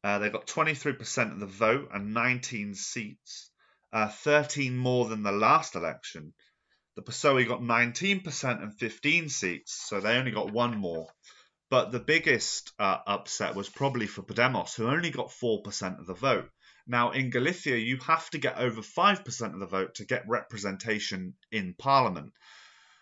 Uh, 0.04 0.20
they 0.20 0.30
got 0.30 0.48
23% 0.48 1.32
of 1.32 1.40
the 1.40 1.46
vote 1.46 1.90
and 1.94 2.14
19 2.14 2.76
seats, 2.76 3.52
uh, 3.92 4.08
13 4.08 4.78
more 4.78 5.08
than 5.10 5.24
the 5.24 5.32
last 5.32 5.76
election. 5.76 6.34
The 7.00 7.14
PSOE 7.14 7.48
got 7.48 7.62
19% 7.62 8.62
and 8.62 8.78
15 8.78 9.30
seats, 9.30 9.72
so 9.88 10.02
they 10.02 10.18
only 10.18 10.32
got 10.32 10.52
one 10.52 10.78
more. 10.78 11.08
But 11.70 11.94
the 11.94 12.00
biggest 12.02 12.74
uh, 12.78 12.98
upset 13.08 13.56
was 13.56 13.70
probably 13.70 14.06
for 14.06 14.22
Podemos, 14.22 14.76
who 14.76 14.90
only 14.90 15.10
got 15.10 15.30
4% 15.30 15.98
of 15.98 16.06
the 16.06 16.14
vote. 16.14 16.50
Now, 16.86 17.12
in 17.12 17.30
Galicia, 17.30 17.80
you 17.80 18.00
have 18.00 18.30
to 18.32 18.38
get 18.38 18.58
over 18.58 18.82
5% 18.82 19.54
of 19.54 19.60
the 19.62 19.66
vote 19.66 19.96
to 19.96 20.06
get 20.06 20.28
representation 20.28 21.36
in 21.54 21.74
parliament. 21.74 22.34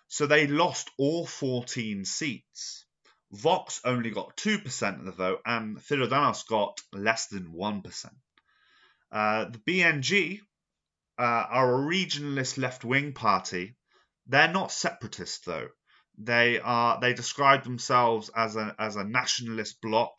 So 0.09 0.27
they 0.27 0.45
lost 0.45 0.91
all 0.99 1.25
14 1.25 2.05
seats. 2.05 2.85
Vox 3.31 3.81
only 3.83 4.11
got 4.11 4.37
2% 4.37 4.99
of 4.99 5.05
the 5.05 5.11
vote, 5.11 5.41
and 5.43 5.79
Ciudadanos 5.79 6.47
got 6.47 6.79
less 6.93 7.29
than 7.29 7.51
1%. 7.51 8.05
Uh, 9.11 9.45
the 9.45 9.57
BNG 9.57 10.41
uh, 11.17 11.23
are 11.23 11.73
a 11.73 11.83
regionalist 11.83 12.59
left 12.59 12.85
wing 12.85 13.13
party. 13.13 13.73
They're 14.27 14.51
not 14.51 14.71
separatist, 14.71 15.45
though. 15.45 15.69
They 16.17 16.59
are. 16.59 16.99
They 16.99 17.13
describe 17.13 17.63
themselves 17.63 18.29
as 18.35 18.55
a 18.55 18.75
as 18.79 18.95
a 18.95 19.03
nationalist 19.03 19.81
bloc 19.81 20.17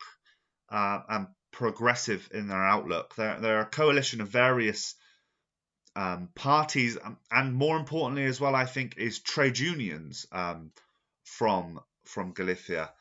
uh, 0.69 1.01
and 1.09 1.27
progressive 1.51 2.29
in 2.33 2.47
their 2.47 2.63
outlook. 2.63 3.15
They're, 3.15 3.39
they're 3.39 3.61
a 3.61 3.65
coalition 3.65 4.21
of 4.21 4.29
various 4.29 4.95
um, 5.95 6.29
parties, 6.35 6.97
um, 7.03 7.17
and 7.31 7.53
more 7.53 7.77
importantly 7.77 8.25
as 8.25 8.39
well, 8.39 8.55
I 8.55 8.65
think, 8.65 8.97
is 8.97 9.19
trade 9.19 9.59
unions 9.59 10.25
um, 10.31 10.71
from 11.23 11.79
from 12.05 12.33
Galicia. 12.33 12.91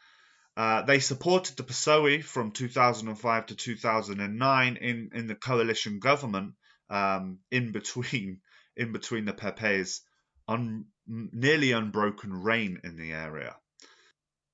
Uh, 0.57 0.83
they 0.83 0.99
supported 0.99 1.57
the 1.57 1.63
PSOE 1.63 2.23
from 2.25 2.51
2005 2.51 3.47
to 3.47 3.55
2009 3.55 4.77
in, 4.77 5.11
in 5.15 5.27
the 5.29 5.37
coalition 5.37 6.01
government 6.01 6.55
um, 6.91 7.39
in 7.53 7.71
between 7.71 8.41
in 8.77 8.93
between 8.93 9.25
the 9.25 9.33
PP's 9.33 10.03
un, 10.49 10.87
nearly 11.09 11.73
unbroken 11.73 12.43
reign 12.43 12.81
in 12.85 12.97
the 12.97 13.13
area, 13.13 13.57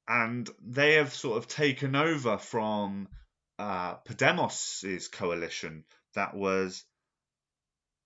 and 0.09 0.49
they 0.63 0.95
have 0.95 1.13
sort 1.13 1.39
of 1.39 1.49
taken 1.49 1.97
over 1.97 2.39
from 2.39 3.09
uh, 3.59 3.97
Podemos's 3.99 5.09
coalition 5.09 5.85
that 6.15 6.35
was 6.35 6.85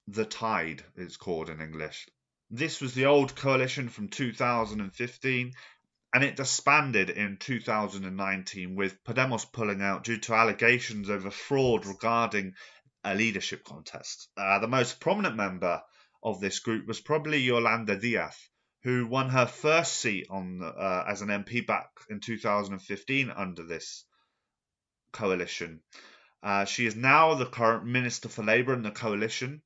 the 0.06 0.24
Tide, 0.24 0.82
it's 0.96 1.16
called 1.16 1.50
in 1.50 1.60
English. 1.60 2.08
This 2.50 2.80
was 2.80 2.94
the 2.94 3.06
old 3.06 3.36
coalition 3.36 3.90
from 3.90 4.08
2015, 4.08 5.52
and 6.14 6.24
it 6.24 6.36
disbanded 6.36 7.10
in 7.10 7.36
2019 7.36 8.74
with 8.74 9.04
Podemos 9.04 9.44
pulling 9.52 9.82
out 9.82 10.04
due 10.04 10.16
to 10.16 10.34
allegations 10.34 11.10
over 11.10 11.30
fraud 11.30 11.84
regarding 11.84 12.54
a 13.04 13.14
leadership 13.14 13.64
contest. 13.64 14.28
Uh, 14.36 14.58
the 14.60 14.68
most 14.68 15.00
prominent 15.00 15.36
member 15.36 15.82
of 16.22 16.40
this 16.40 16.58
group 16.60 16.86
was 16.86 17.00
probably 17.00 17.38
Yolanda 17.38 17.96
Diaz, 17.96 18.36
who 18.82 19.06
won 19.06 19.28
her 19.30 19.46
first 19.46 19.94
seat 19.94 20.26
on 20.30 20.62
uh, 20.62 21.04
as 21.08 21.22
an 21.22 21.28
MP 21.28 21.66
back 21.66 21.90
in 22.10 22.20
2015 22.20 23.30
under 23.30 23.64
this 23.64 24.04
coalition. 25.12 25.80
Uh, 26.42 26.64
she 26.64 26.86
is 26.86 26.94
now 26.94 27.34
the 27.34 27.46
current 27.46 27.84
Minister 27.84 28.28
for 28.28 28.42
Labour 28.44 28.74
in 28.74 28.82
the 28.82 28.90
coalition, 28.90 29.62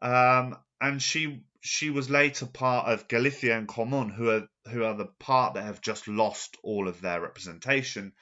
um, 0.00 0.56
and 0.80 1.02
she 1.02 1.42
she 1.60 1.90
was 1.90 2.10
later 2.10 2.46
part 2.46 2.88
of 2.88 3.08
Galicia 3.08 3.54
en 3.54 3.66
Común, 3.66 4.12
who 4.12 4.30
are 4.30 4.48
who 4.70 4.84
are 4.84 4.94
the 4.94 5.06
part 5.18 5.54
that 5.54 5.64
have 5.64 5.80
just 5.80 6.06
lost 6.08 6.56
all 6.62 6.88
of 6.88 7.00
their 7.00 7.20
representation. 7.20 8.12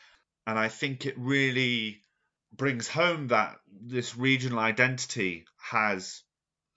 And 0.46 0.58
I 0.58 0.68
think 0.68 1.04
it 1.04 1.18
really 1.18 2.02
brings 2.52 2.88
home 2.88 3.28
that 3.28 3.58
this 3.70 4.16
regional 4.16 4.58
identity 4.58 5.44
has 5.58 6.22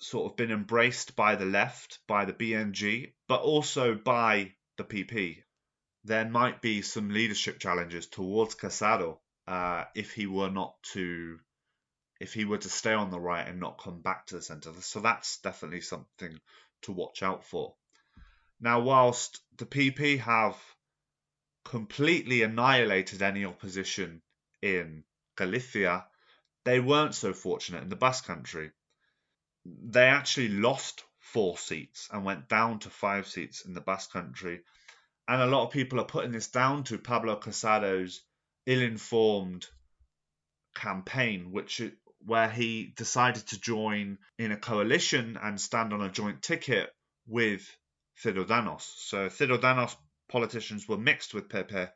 sort 0.03 0.29
of 0.29 0.37
been 0.37 0.51
embraced 0.51 1.15
by 1.15 1.35
the 1.35 1.45
left, 1.45 1.99
by 2.07 2.25
the 2.25 2.33
BNG, 2.33 3.13
but 3.27 3.41
also 3.41 3.95
by 3.95 4.53
the 4.77 4.83
PP. 4.83 5.43
There 6.03 6.29
might 6.29 6.61
be 6.61 6.81
some 6.81 7.09
leadership 7.09 7.59
challenges 7.59 8.07
towards 8.07 8.55
Casado 8.55 9.19
uh, 9.47 9.85
if 9.95 10.13
he 10.13 10.27
were 10.27 10.49
not 10.49 10.75
to 10.93 11.39
if 12.19 12.33
he 12.33 12.45
were 12.45 12.57
to 12.57 12.69
stay 12.69 12.93
on 12.93 13.11
the 13.11 13.19
right 13.19 13.47
and 13.47 13.59
not 13.59 13.81
come 13.81 14.01
back 14.01 14.27
to 14.27 14.35
the 14.35 14.41
centre. 14.41 14.71
So 14.79 14.99
that's 14.99 15.39
definitely 15.39 15.81
something 15.81 16.39
to 16.83 16.91
watch 16.91 17.23
out 17.23 17.43
for. 17.43 17.75
Now, 18.61 18.79
whilst 18.81 19.41
the 19.57 19.65
PP 19.65 20.19
have 20.19 20.57
completely 21.65 22.43
annihilated 22.43 23.21
any 23.21 23.43
opposition 23.43 24.21
in 24.61 25.03
Galicia, 25.35 26.05
they 26.63 26.79
weren't 26.79 27.15
so 27.15 27.33
fortunate 27.33 27.83
in 27.83 27.89
the 27.89 27.97
Basque 27.97 28.25
Country. 28.25 28.71
They 29.65 30.05
actually 30.05 30.49
lost 30.49 31.03
four 31.19 31.57
seats 31.57 32.09
and 32.11 32.25
went 32.25 32.49
down 32.49 32.79
to 32.79 32.89
five 32.89 33.27
seats 33.27 33.65
in 33.65 33.73
the 33.73 33.81
Basque 33.81 34.11
Country. 34.11 34.61
And 35.27 35.41
a 35.41 35.47
lot 35.47 35.65
of 35.65 35.71
people 35.71 35.99
are 35.99 36.05
putting 36.05 36.31
this 36.31 36.49
down 36.49 36.83
to 36.85 36.97
Pablo 36.97 37.37
Casado's 37.37 38.21
ill 38.65 38.81
informed 38.81 39.67
campaign, 40.75 41.51
which 41.51 41.81
where 42.25 42.49
he 42.49 42.93
decided 42.95 43.45
to 43.47 43.59
join 43.59 44.17
in 44.37 44.51
a 44.51 44.57
coalition 44.57 45.37
and 45.41 45.59
stand 45.59 45.93
on 45.93 46.01
a 46.01 46.11
joint 46.11 46.41
ticket 46.41 46.89
with 47.27 47.69
Ciudadanos. 48.21 48.81
So 48.81 49.27
Ciudadanos 49.27 49.95
politicians 50.29 50.87
were 50.87 50.97
mixed 50.97 51.33
with 51.33 51.49
PP 51.49 51.89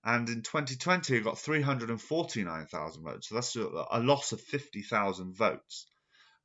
And 0.06 0.28
in 0.28 0.42
2020, 0.42 1.16
it 1.16 1.24
got 1.24 1.38
349,000 1.38 3.02
votes. 3.02 3.28
So 3.28 3.34
that's 3.34 3.56
a, 3.56 3.86
a 3.90 4.00
loss 4.00 4.32
of 4.32 4.40
50,000 4.42 5.34
votes. 5.34 5.86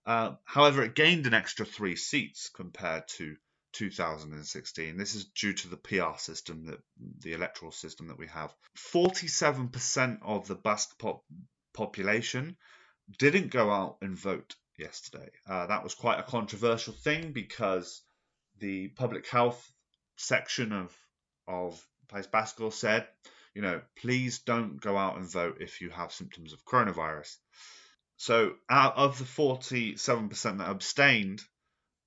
Uh, 0.06 0.36
however, 0.46 0.84
it 0.84 0.96
gained 0.96 1.28
an 1.28 1.34
extra 1.34 1.66
three 1.66 1.98
seats 1.98 2.50
compared 2.50 3.10
to 3.10 3.36
2016. 3.74 4.98
This 4.98 5.16
is 5.16 5.26
due 5.26 5.54
to 5.54 5.68
the 5.68 5.78
PR 5.78 6.18
system 6.18 6.66
that 6.66 6.80
the 7.20 7.34
electoral 7.34 7.72
system 7.72 8.08
that 8.08 8.18
we 8.18 8.28
have. 8.28 8.54
47% 8.94 10.20
of 10.22 10.48
the 10.48 10.56
Basque 10.56 10.98
pop- 10.98 11.26
population 11.74 12.58
didn't 13.18 13.52
go 13.52 13.70
out 13.70 13.98
and 14.02 14.18
vote 14.18 14.56
yesterday. 14.78 15.30
Uh, 15.48 15.68
that 15.68 15.84
was 15.84 15.96
quite 15.96 16.20
a 16.20 16.24
controversial 16.24 16.94
thing 16.94 17.32
because 17.32 18.02
the 18.60 18.90
public 18.90 19.28
health 19.28 19.72
section 20.18 20.72
of 20.72 20.96
of 21.48 21.84
País 22.08 22.30
Vasco 22.30 22.70
said, 22.70 23.08
you 23.56 23.62
know, 23.62 23.82
please 23.96 24.40
don't 24.40 24.80
go 24.80 24.98
out 24.98 25.18
and 25.18 25.30
vote 25.30 25.58
if 25.60 25.82
you 25.82 25.90
have 25.90 26.12
symptoms 26.12 26.54
of 26.54 26.64
coronavirus. 26.64 27.36
So 28.18 28.54
out 28.70 28.98
of 28.98 29.18
the 29.18 29.24
47% 29.24 30.58
that 30.58 30.70
abstained, 30.70 31.42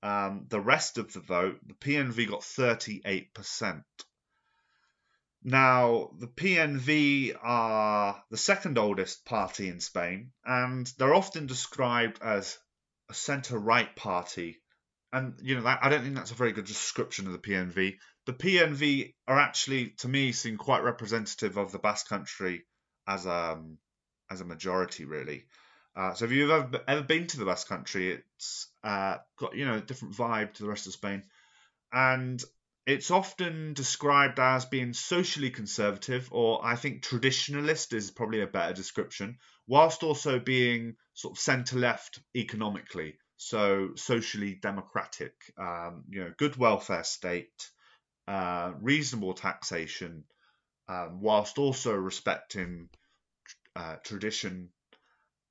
um, 0.03 0.47
the 0.49 0.59
rest 0.59 0.97
of 0.97 1.13
the 1.13 1.21
vote, 1.21 1.59
the 1.65 1.73
PNV 1.75 2.29
got 2.29 2.41
38%. 2.41 3.83
Now, 5.45 6.11
the 6.19 6.27
PNV 6.27 7.37
are 7.41 8.21
the 8.29 8.37
second 8.37 8.77
oldest 8.77 9.25
party 9.25 9.69
in 9.69 9.79
Spain, 9.79 10.31
and 10.43 10.85
they're 10.97 11.15
often 11.15 11.47
described 11.47 12.19
as 12.21 12.57
a 13.09 13.13
centre 13.13 13.57
right 13.57 13.95
party. 13.95 14.61
And, 15.13 15.39
you 15.41 15.57
know, 15.57 15.65
I 15.65 15.87
don't 15.87 16.03
think 16.03 16.15
that's 16.15 16.31
a 16.31 16.35
very 16.35 16.51
good 16.51 16.65
description 16.65 17.25
of 17.27 17.33
the 17.33 17.39
PNV. 17.39 17.97
The 18.25 18.33
PNV 18.33 19.13
are 19.27 19.39
actually, 19.39 19.91
to 19.99 20.09
me, 20.09 20.33
seem 20.33 20.57
quite 20.57 20.83
representative 20.83 21.55
of 21.55 21.71
the 21.71 21.79
Basque 21.79 22.09
country 22.09 22.65
as 23.07 23.25
a, 23.25 23.53
um, 23.53 23.77
as 24.29 24.41
a 24.41 24.45
majority, 24.45 25.05
really. 25.05 25.45
Uh, 25.95 26.13
so, 26.13 26.25
if 26.25 26.31
you've 26.31 26.49
ever, 26.49 26.81
ever 26.87 27.03
been 27.03 27.27
to 27.27 27.37
the 27.37 27.45
Basque 27.45 27.67
country, 27.67 28.11
it's 28.13 28.67
uh, 28.83 29.17
got, 29.37 29.55
you 29.55 29.65
know, 29.65 29.75
a 29.75 29.81
different 29.81 30.15
vibe 30.15 30.53
to 30.53 30.63
the 30.63 30.69
rest 30.69 30.87
of 30.87 30.93
Spain. 30.93 31.23
And 31.91 32.43
it's 32.85 33.11
often 33.11 33.73
described 33.73 34.39
as 34.39 34.65
being 34.65 34.93
socially 34.93 35.51
conservative, 35.51 36.29
or 36.31 36.65
I 36.65 36.75
think 36.75 37.03
traditionalist 37.03 37.93
is 37.93 38.11
probably 38.11 38.41
a 38.41 38.47
better 38.47 38.73
description, 38.73 39.37
whilst 39.67 40.03
also 40.03 40.39
being 40.39 40.95
sort 41.13 41.37
of 41.37 41.39
centre 41.39 41.77
left 41.77 42.19
economically. 42.35 43.15
So 43.37 43.91
socially 43.95 44.55
democratic, 44.55 45.33
um, 45.57 46.03
you 46.09 46.23
know, 46.23 46.33
good 46.37 46.55
welfare 46.55 47.03
state, 47.03 47.69
uh, 48.27 48.73
reasonable 48.81 49.33
taxation, 49.33 50.23
um, 50.87 51.21
whilst 51.21 51.57
also 51.57 51.93
respecting 51.93 52.89
uh, 53.75 53.95
tradition. 54.03 54.69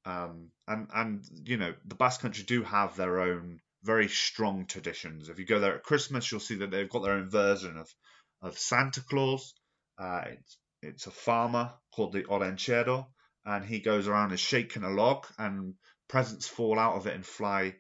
Um, 0.04 0.50
and 0.66 0.88
and 0.94 1.24
you 1.44 1.56
know, 1.56 1.74
the 1.84 1.94
Basque 1.94 2.20
Country 2.20 2.44
do 2.44 2.62
have 2.62 2.96
their 2.96 3.20
own 3.20 3.60
very 3.82 4.08
strong 4.08 4.66
traditions. 4.66 5.28
If 5.28 5.38
you 5.38 5.44
go 5.44 5.60
there 5.60 5.74
at 5.74 5.82
Christmas, 5.82 6.30
you'll 6.30 6.40
see 6.40 6.56
that 6.56 6.70
they've 6.70 6.88
got 6.88 7.02
their 7.02 7.14
own 7.14 7.30
version 7.30 7.76
of 7.76 7.92
of 8.40 8.58
Santa 8.58 9.02
Claus. 9.02 9.54
Uh, 9.98 10.22
it's 10.26 10.58
it's 10.82 11.06
a 11.06 11.12
farmer 11.12 11.72
called 11.94 12.12
the 12.12 12.24
Olentzero, 12.24 13.06
and 13.44 13.64
he 13.64 13.80
goes 13.80 14.08
around 14.08 14.30
and 14.30 14.40
shaking 14.40 14.82
a 14.82 14.90
log, 14.90 15.26
and 15.38 15.74
presents 16.08 16.48
fall 16.48 16.78
out 16.78 16.96
of 16.96 17.06
it 17.06 17.14
and 17.14 17.24
fly 17.24 17.74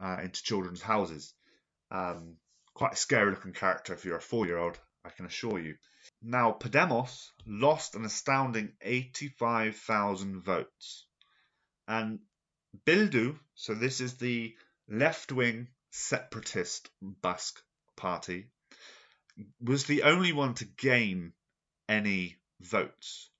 uh, 0.00 0.18
into 0.22 0.42
children's 0.42 0.82
houses. 0.82 1.34
Um, 1.90 2.36
quite 2.74 2.92
a 2.92 2.96
scary 2.96 3.30
looking 3.30 3.52
character 3.52 3.92
if 3.92 4.04
you're 4.04 4.18
a 4.18 4.20
four 4.20 4.46
year 4.46 4.58
old, 4.58 4.78
I 5.04 5.10
can 5.10 5.26
assure 5.26 5.58
you. 5.58 5.76
Now, 6.22 6.52
Podemos 6.52 7.30
lost 7.46 7.94
an 7.94 8.04
astounding 8.04 8.72
85,000 8.80 10.42
votes. 10.42 11.06
And 11.88 12.20
Bildu, 12.84 13.38
so 13.54 13.74
this 13.74 14.02
is 14.02 14.18
the 14.18 14.54
left 14.88 15.32
wing 15.32 15.68
separatist 15.90 16.90
Basque 17.00 17.60
party, 17.96 18.50
was 19.60 19.84
the 19.86 20.02
only 20.02 20.32
one 20.32 20.54
to 20.54 20.66
gain 20.66 21.32
any 21.88 22.36
votes 22.60 23.30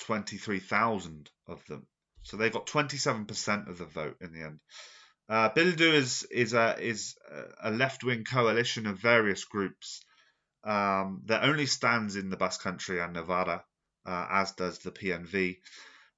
23,000 0.00 1.30
of 1.46 1.64
them. 1.66 1.86
So 2.24 2.36
they 2.36 2.50
got 2.50 2.66
27% 2.66 3.68
of 3.68 3.78
the 3.78 3.84
vote 3.84 4.16
in 4.20 4.32
the 4.32 4.42
end. 4.42 4.60
Uh, 5.28 5.50
Bildu 5.50 5.92
is 5.92 6.22
is 6.24 6.54
a 6.54 6.76
is 6.78 7.16
a 7.60 7.70
left 7.70 8.04
wing 8.04 8.24
coalition 8.24 8.86
of 8.86 8.98
various 8.98 9.44
groups 9.44 10.04
um, 10.62 11.22
that 11.26 11.44
only 11.44 11.66
stands 11.66 12.14
in 12.14 12.30
the 12.30 12.36
Basque 12.36 12.62
Country 12.62 13.00
and 13.00 13.12
Navarra, 13.12 13.64
uh, 14.04 14.26
as 14.30 14.52
does 14.52 14.78
the 14.80 14.92
PNV 14.92 15.58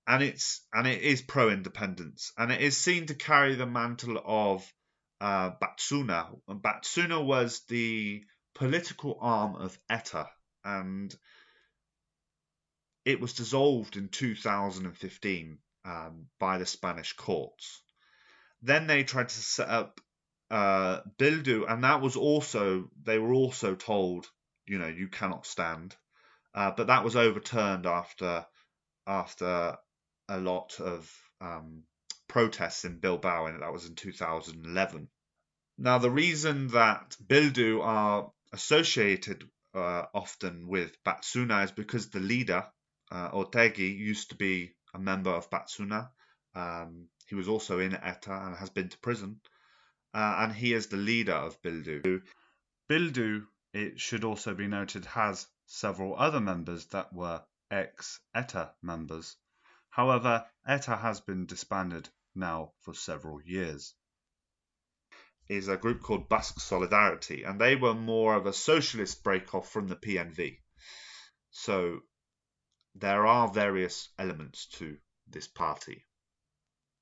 and 0.08 0.22
it's 0.22 0.62
and 0.72 0.86
it 0.86 1.02
is 1.02 1.20
pro 1.20 1.50
independence, 1.50 2.32
and 2.38 2.50
it 2.50 2.62
is 2.62 2.76
seen 2.76 3.06
to 3.06 3.14
carry 3.14 3.54
the 3.54 3.66
mantle 3.66 4.18
of 4.24 4.72
uh, 5.20 5.50
Batasuna. 5.50 6.34
And 6.48 6.62
Batasuna 6.62 7.22
was 7.22 7.60
the 7.68 8.24
political 8.54 9.18
arm 9.20 9.56
of 9.56 9.78
ETA, 9.90 10.26
and 10.64 11.14
it 13.04 13.20
was 13.20 13.34
dissolved 13.34 13.98
in 13.98 14.08
2015 14.08 15.58
um, 15.84 16.26
by 16.40 16.56
the 16.56 16.66
Spanish 16.66 17.12
courts. 17.12 17.82
Then 18.62 18.86
they 18.86 19.04
tried 19.04 19.28
to 19.28 19.34
set 19.34 19.68
up 19.68 20.00
uh, 20.50 21.00
Bildu, 21.18 21.70
and 21.70 21.84
that 21.84 22.00
was 22.00 22.16
also 22.16 22.90
they 23.02 23.18
were 23.18 23.34
also 23.34 23.74
told, 23.74 24.26
you 24.66 24.78
know, 24.78 24.88
you 24.88 25.08
cannot 25.08 25.44
stand, 25.44 25.94
uh, 26.54 26.70
but 26.70 26.86
that 26.86 27.04
was 27.04 27.14
overturned 27.14 27.84
after 27.84 28.46
after 29.06 29.76
a 30.28 30.38
lot 30.38 30.78
of 30.80 31.10
um, 31.40 31.82
protests 32.28 32.84
in 32.84 32.98
Bilbao, 32.98 33.46
and 33.46 33.62
that 33.62 33.72
was 33.72 33.86
in 33.86 33.94
2011. 33.94 35.08
Now, 35.78 35.98
the 35.98 36.10
reason 36.10 36.68
that 36.68 37.16
Bildu 37.24 37.82
are 37.82 38.30
associated 38.52 39.48
uh, 39.74 40.06
often 40.12 40.66
with 40.66 40.96
Batasuna 41.04 41.64
is 41.64 41.72
because 41.72 42.10
the 42.10 42.20
leader, 42.20 42.66
uh, 43.10 43.30
Otegi, 43.30 43.96
used 43.96 44.30
to 44.30 44.36
be 44.36 44.74
a 44.94 44.98
member 44.98 45.30
of 45.30 45.50
Batasuna. 45.50 46.10
Um, 46.54 47.08
he 47.26 47.34
was 47.34 47.48
also 47.48 47.78
in 47.78 47.94
ETA 47.94 48.32
and 48.32 48.56
has 48.56 48.70
been 48.70 48.88
to 48.88 48.98
prison. 48.98 49.40
Uh, 50.14 50.36
and 50.40 50.52
he 50.52 50.72
is 50.72 50.86
the 50.88 50.96
leader 50.96 51.34
of 51.34 51.60
Bildu. 51.62 52.22
Bildu, 52.90 53.46
it 53.74 54.00
should 54.00 54.24
also 54.24 54.54
be 54.54 54.66
noted, 54.66 55.04
has 55.04 55.46
several 55.66 56.16
other 56.16 56.40
members 56.40 56.86
that 56.86 57.12
were 57.12 57.42
ex 57.70 58.18
ETA 58.34 58.72
members. 58.82 59.36
However, 59.90 60.46
ETA 60.66 60.96
has 60.96 61.20
been 61.20 61.46
disbanded 61.46 62.08
now 62.34 62.72
for 62.80 62.94
several 62.94 63.42
years. 63.42 63.94
Is 65.48 65.68
a 65.68 65.76
group 65.76 66.02
called 66.02 66.28
Basque 66.28 66.60
Solidarity, 66.60 67.42
and 67.44 67.60
they 67.60 67.74
were 67.74 67.94
more 67.94 68.34
of 68.34 68.46
a 68.46 68.52
socialist 68.52 69.22
break-off 69.22 69.70
from 69.70 69.88
the 69.88 69.96
PNV. 69.96 70.60
So 71.50 72.00
there 72.94 73.26
are 73.26 73.48
various 73.48 74.08
elements 74.18 74.66
to 74.66 74.98
this 75.26 75.46
party. 75.46 76.04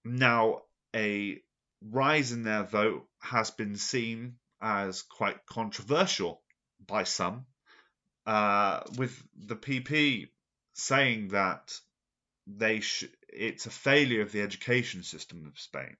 Now, 0.05 0.63
a 0.95 1.43
rise 1.83 2.33
in 2.33 2.43
their 2.43 2.65
vote 2.65 3.09
has 3.21 3.51
been 3.51 3.77
seen 3.77 4.39
as 4.61 5.03
quite 5.03 5.45
controversial 5.47 6.43
by 6.87 7.05
some, 7.05 7.47
uh, 8.27 8.83
with 8.97 9.21
the 9.35 9.57
PP 9.57 10.29
saying 10.75 11.29
that 11.29 11.81
they 12.47 12.81
sh- 12.81 13.05
it's 13.29 13.67
a 13.67 13.71
failure 13.71 14.23
of 14.23 14.33
the 14.33 14.43
education 14.43 15.03
system 15.03 15.47
of 15.47 15.59
Spain 15.59 15.97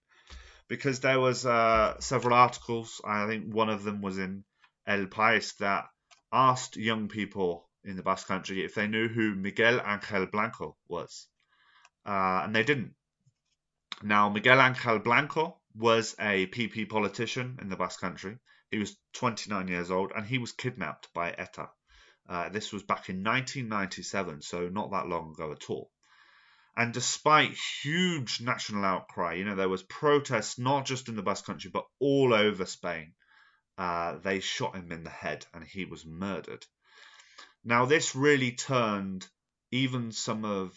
because 0.69 1.01
there 1.01 1.21
was 1.21 1.47
uh, 1.47 1.99
several 2.01 2.35
articles. 2.35 3.01
I 3.05 3.27
think 3.27 3.53
one 3.53 3.69
of 3.69 3.85
them 3.85 4.01
was 4.01 4.19
in 4.19 4.45
El 4.87 5.07
País 5.07 5.57
that 5.59 5.89
asked 6.33 6.77
young 6.77 7.09
people 7.09 7.69
in 7.85 7.97
the 7.97 8.03
Basque 8.03 8.27
Country 8.27 8.65
if 8.65 8.75
they 8.75 8.89
knew 8.89 9.09
who 9.09 9.35
Miguel 9.35 9.81
Angel 9.87 10.27
Blanco 10.27 10.77
was, 10.89 11.29
uh, 12.05 12.43
and 12.45 12.55
they 12.55 12.65
didn't. 12.65 12.95
Now, 14.03 14.29
Miguel 14.29 14.61
Angel 14.61 14.99
Blanco 14.99 15.59
was 15.75 16.15
a 16.19 16.47
PP 16.49 16.89
politician 16.89 17.59
in 17.61 17.69
the 17.69 17.77
Basque 17.77 18.01
Country. 18.01 18.39
He 18.71 18.79
was 18.79 18.97
29 19.15 19.69
years 19.69 19.91
old 19.91 20.13
and 20.15 20.27
he 20.27 20.39
was 20.39 20.53
kidnapped 20.53 21.09
by 21.15 21.31
ETA. 21.31 21.69
Uh, 22.29 22.49
this 22.49 22.73
was 22.73 22.83
back 22.83 23.09
in 23.09 23.23
1997, 23.23 24.43
so 24.43 24.69
not 24.69 24.91
that 24.91 25.07
long 25.07 25.31
ago 25.31 25.53
at 25.53 25.71
all. 25.71 25.91
And 26.77 26.93
despite 26.93 27.57
huge 27.83 28.41
national 28.41 28.85
outcry, 28.85 29.35
you 29.35 29.45
know, 29.45 29.55
there 29.55 29.69
was 29.69 29.83
protests 29.83 30.59
not 30.59 30.85
just 30.85 31.09
in 31.09 31.17
the 31.17 31.23
Basque 31.23 31.47
Country 31.47 31.71
but 31.73 31.87
all 31.99 32.35
over 32.35 32.67
Spain. 32.67 33.15
Uh, 33.79 34.19
they 34.19 34.41
shot 34.41 34.75
him 34.75 34.93
in 34.93 35.03
the 35.03 35.11
head 35.11 35.47
and 35.55 35.65
he 35.65 35.85
was 35.85 36.05
murdered. 36.05 36.67
Now, 37.65 37.87
this 37.87 38.15
really 38.15 38.53
turned 38.53 39.27
even 39.71 40.13
some 40.13 40.45
of 40.45 40.73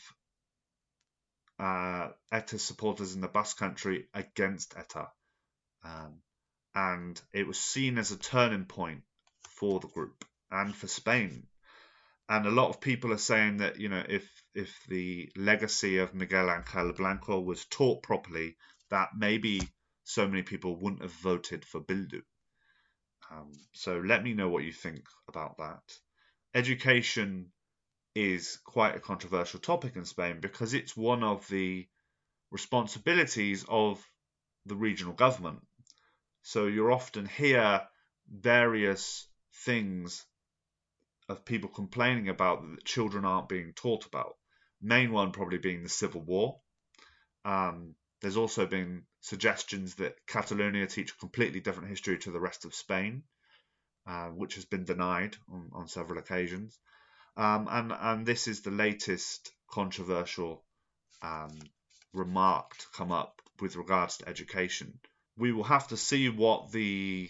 uh, 1.60 2.10
ETA 2.32 2.60
supporters 2.60 3.14
in 3.14 3.22
the 3.22 3.28
Basque 3.28 3.58
Country 3.58 4.08
against 4.14 4.78
ETA. 4.78 5.08
Um, 5.84 6.22
and 6.74 7.22
it 7.34 7.46
was 7.46 7.60
seen 7.60 7.98
as 7.98 8.12
a 8.12 8.18
turning 8.18 8.66
point 8.66 9.04
for 9.44 9.80
the 9.80 9.88
group 9.88 10.26
and 10.50 10.76
for 10.76 10.88
Spain. 10.88 11.48
And 12.30 12.46
a 12.46 12.52
lot 12.52 12.70
of 12.70 12.80
people 12.80 13.12
are 13.12 13.18
saying 13.18 13.58
that, 13.58 13.80
you 13.80 13.90
know, 13.90 14.04
if 14.08 14.30
if 14.54 14.86
the 14.88 15.32
legacy 15.36 15.98
of 15.98 16.14
Miguel 16.14 16.52
Angel 16.52 16.94
Blanco 16.94 17.40
was 17.40 17.66
taught 17.66 18.04
properly, 18.04 18.56
that 18.92 19.10
maybe 19.18 19.62
so 20.04 20.28
many 20.28 20.44
people 20.44 20.76
wouldn't 20.76 21.02
have 21.02 21.12
voted 21.12 21.66
for 21.66 21.82
Bildu. 21.82 22.22
Um, 23.32 23.52
so 23.74 24.00
let 24.00 24.24
me 24.24 24.34
know 24.34 24.50
what 24.50 24.64
you 24.64 24.72
think 24.72 25.06
about 25.28 25.58
that. 25.58 25.82
Education 26.54 27.52
is 28.14 28.60
quite 28.64 28.96
a 28.96 29.00
controversial 29.00 29.60
topic 29.60 29.96
in 29.96 30.06
Spain 30.06 30.40
because 30.40 30.74
it's 30.74 30.96
one 30.96 31.24
of 31.24 31.48
the 31.48 31.88
responsibilities 32.52 33.66
of 33.68 34.04
the 34.66 34.76
regional 34.76 35.14
government. 35.14 35.66
So 36.44 36.68
you 36.68 36.92
often 36.92 37.26
hear 37.26 37.88
various 38.28 39.28
things 39.66 40.26
of 41.30 41.46
people 41.46 41.70
complaining 41.70 42.28
about 42.28 42.62
that 42.62 42.84
children 42.84 43.24
aren't 43.24 43.48
being 43.48 43.72
taught 43.74 44.06
about. 44.06 44.36
Main 44.82 45.12
one 45.12 45.32
probably 45.32 45.60
being 45.60 45.84
the 45.84 45.90
civil 45.90 46.22
war. 46.22 46.60
Um, 47.46 47.96
there's 48.22 48.38
also 48.38 48.66
been 48.66 49.04
suggestions 49.22 49.96
that 49.96 50.16
Catalonia 50.28 50.88
teach 50.88 51.12
a 51.12 51.18
completely 51.18 51.60
different 51.60 51.90
history 51.90 52.18
to 52.20 52.32
the 52.32 52.40
rest 52.40 52.66
of 52.66 52.74
Spain, 52.74 53.24
uh, 54.08 54.28
which 54.28 54.56
has 54.56 54.66
been 54.66 54.84
denied 54.84 55.38
on, 55.52 55.70
on 55.74 55.88
several 55.88 56.20
occasions. 56.20 56.78
Um, 57.38 57.68
and 57.70 57.94
and 57.94 58.26
this 58.26 58.48
is 58.48 58.62
the 58.62 58.72
latest 58.72 59.52
controversial 59.72 60.66
um, 61.22 61.58
remark 62.14 62.76
to 62.78 62.86
come 62.94 63.12
up 63.12 63.42
with 63.62 63.76
regards 63.76 64.18
to 64.18 64.28
education. 64.28 65.00
We 65.38 65.52
will 65.54 65.64
have 65.64 65.88
to 65.90 65.98
see 65.98 66.28
what 66.30 66.72
the 66.72 67.30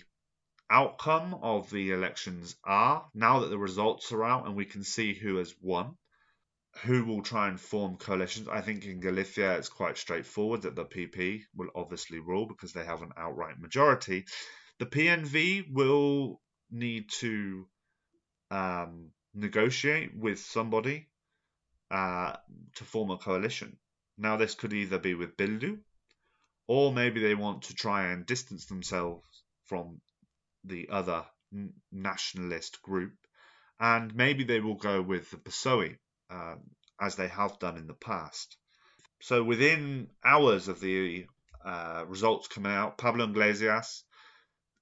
outcome 0.69 1.33
of 1.41 1.69
the 1.69 1.91
elections 1.91 2.55
are 2.63 3.05
now 3.13 3.39
that 3.39 3.49
the 3.49 3.57
results 3.57 4.11
are 4.11 4.23
out 4.23 4.45
and 4.45 4.55
we 4.55 4.65
can 4.65 4.83
see 4.83 5.13
who 5.13 5.37
has 5.37 5.53
won 5.61 5.95
who 6.83 7.03
will 7.03 7.21
try 7.21 7.47
and 7.47 7.59
form 7.59 7.97
coalitions. 7.97 8.47
I 8.47 8.61
think 8.61 8.85
in 8.85 8.99
Galicia 8.99 9.57
it's 9.57 9.69
quite 9.69 9.97
straightforward 9.97 10.61
that 10.63 10.75
the 10.75 10.85
PP 10.85 11.41
will 11.55 11.69
obviously 11.75 12.19
rule 12.19 12.45
because 12.45 12.73
they 12.73 12.85
have 12.85 13.01
an 13.01 13.11
outright 13.17 13.59
majority. 13.59 14.25
The 14.77 14.85
PNV 14.85 15.71
will 15.71 16.39
need 16.71 17.09
to 17.19 17.67
um, 18.51 19.11
negotiate 19.33 20.15
with 20.15 20.39
somebody 20.39 21.09
uh, 21.91 22.35
to 22.75 22.83
form 22.83 23.11
a 23.11 23.17
coalition. 23.17 23.77
Now, 24.17 24.37
this 24.37 24.55
could 24.55 24.73
either 24.73 24.99
be 24.99 25.15
with 25.15 25.37
Bildu, 25.37 25.79
or 26.67 26.93
maybe 26.93 27.21
they 27.21 27.35
want 27.35 27.63
to 27.63 27.73
try 27.73 28.11
and 28.11 28.25
distance 28.25 28.65
themselves 28.65 29.27
from 29.65 30.01
the 30.63 30.89
other 30.89 31.25
nationalist 31.91 32.81
group, 32.81 33.13
and 33.79 34.13
maybe 34.15 34.43
they 34.43 34.59
will 34.59 34.75
go 34.75 35.01
with 35.01 35.31
the 35.31 35.37
PSOE 35.37 35.97
um, 36.29 36.59
as 36.99 37.15
they 37.15 37.27
have 37.27 37.59
done 37.59 37.77
in 37.77 37.87
the 37.87 37.93
past. 37.93 38.57
So 39.21 39.43
within 39.43 40.09
hours 40.23 40.67
of 40.67 40.79
the 40.79 41.25
uh, 41.63 42.05
results 42.07 42.47
coming 42.47 42.71
out, 42.71 42.97
Pablo 42.97 43.25
Iglesias 43.25 44.03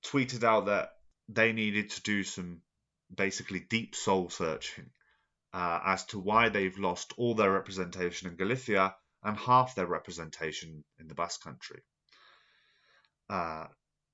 tweeted 0.06 0.44
out 0.44 0.68
that 0.68 0.94
they 1.28 1.54
needed 1.54 1.90
to 1.92 2.02
do 2.02 2.24
some 2.24 2.62
basically 3.14 3.60
deep 3.60 3.96
soul 3.96 4.30
searching 4.30 4.90
uh, 5.54 5.80
as 5.86 6.06
to 6.06 6.20
why 6.20 6.50
they've 6.50 6.78
lost 6.78 7.14
all 7.18 7.34
their 7.34 7.52
representation 7.52 8.30
in 8.30 8.36
Galicia 8.36 8.96
and 9.24 9.38
half 9.38 9.76
their 9.76 9.88
representation 9.88 10.84
in 11.00 11.08
the 11.08 11.16
Basque 11.16 11.42
Country. 11.44 11.82
Uh, 13.30 13.66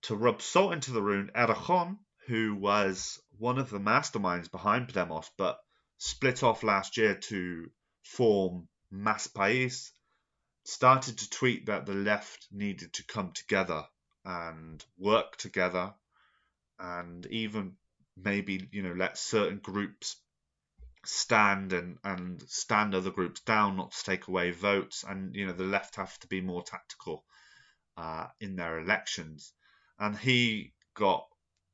to 0.04 0.16
rub 0.16 0.42
salt 0.42 0.74
into 0.74 0.92
the 0.92 1.02
wound, 1.02 1.32
Errejón, 1.34 1.98
who 2.28 2.56
was 2.56 3.22
one 3.38 3.58
of 3.58 3.70
the 3.70 3.80
masterminds 3.80 4.52
behind 4.52 4.88
Podemos, 4.88 5.30
but 5.38 5.60
split 5.98 6.44
off 6.44 6.64
last 6.64 6.98
year 6.98 7.16
to 7.16 7.72
form 8.04 8.68
Más 8.94 9.32
País, 9.32 9.92
started 10.66 11.18
to 11.18 11.30
tweet 11.30 11.66
that 11.66 11.86
the 11.86 11.94
left 11.94 12.48
needed 12.52 12.94
to 12.94 13.06
come 13.06 13.32
together 13.32 13.86
and 14.26 14.84
work 14.98 15.36
together 15.38 15.94
and 16.80 17.26
even 17.28 17.76
maybe, 18.16 18.68
you 18.72 18.82
know, 18.82 18.94
let 18.94 19.18
certain 19.18 19.60
groups 19.60 20.18
stand 21.06 21.74
and, 21.74 21.98
and 22.04 22.42
stand 22.48 22.96
other 22.96 23.12
groups 23.12 23.42
down, 23.42 23.78
not 23.78 23.92
to 23.92 24.04
take 24.04 24.28
away 24.28 24.52
votes. 24.52 25.04
And, 25.08 25.36
you 25.36 25.46
know, 25.46 25.54
the 25.54 25.64
left 25.64 25.96
have 25.96 26.18
to 26.20 26.28
be 26.28 26.42
more 26.42 26.64
tactical 26.64 27.26
uh, 27.98 28.28
in 28.40 28.56
their 28.56 28.80
elections. 28.80 29.54
And 30.00 30.18
he 30.18 30.74
got 30.96 31.28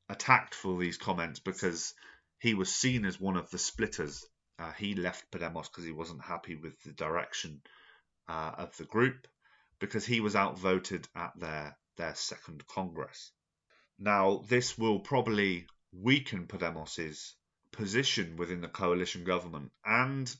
attacked 0.09 0.55
for 0.55 0.79
these 0.79 0.97
comments 0.97 1.39
because 1.39 1.93
he 2.39 2.53
was 2.53 2.73
seen 2.73 3.05
as 3.05 3.19
one 3.19 3.37
of 3.37 3.49
the 3.49 3.57
splitters. 3.57 4.25
Uh, 4.57 4.71
he 4.73 4.95
left 4.95 5.31
Podemos 5.31 5.67
because 5.67 5.85
he 5.85 5.91
wasn't 5.91 6.21
happy 6.23 6.55
with 6.55 6.81
the 6.83 6.91
direction 6.91 7.61
uh, 8.27 8.51
of 8.57 8.75
the 8.77 8.85
group 8.85 9.27
because 9.79 10.05
he 10.05 10.19
was 10.19 10.35
outvoted 10.35 11.07
at 11.15 11.31
their 11.37 11.77
their 11.97 12.15
second 12.15 12.65
congress. 12.67 13.31
Now, 13.97 14.43
this 14.47 14.77
will 14.77 14.99
probably 14.99 15.67
weaken 15.91 16.47
Podemos's 16.47 17.35
position 17.71 18.37
within 18.37 18.61
the 18.61 18.69
coalition 18.69 19.25
government 19.25 19.71
and 19.85 20.33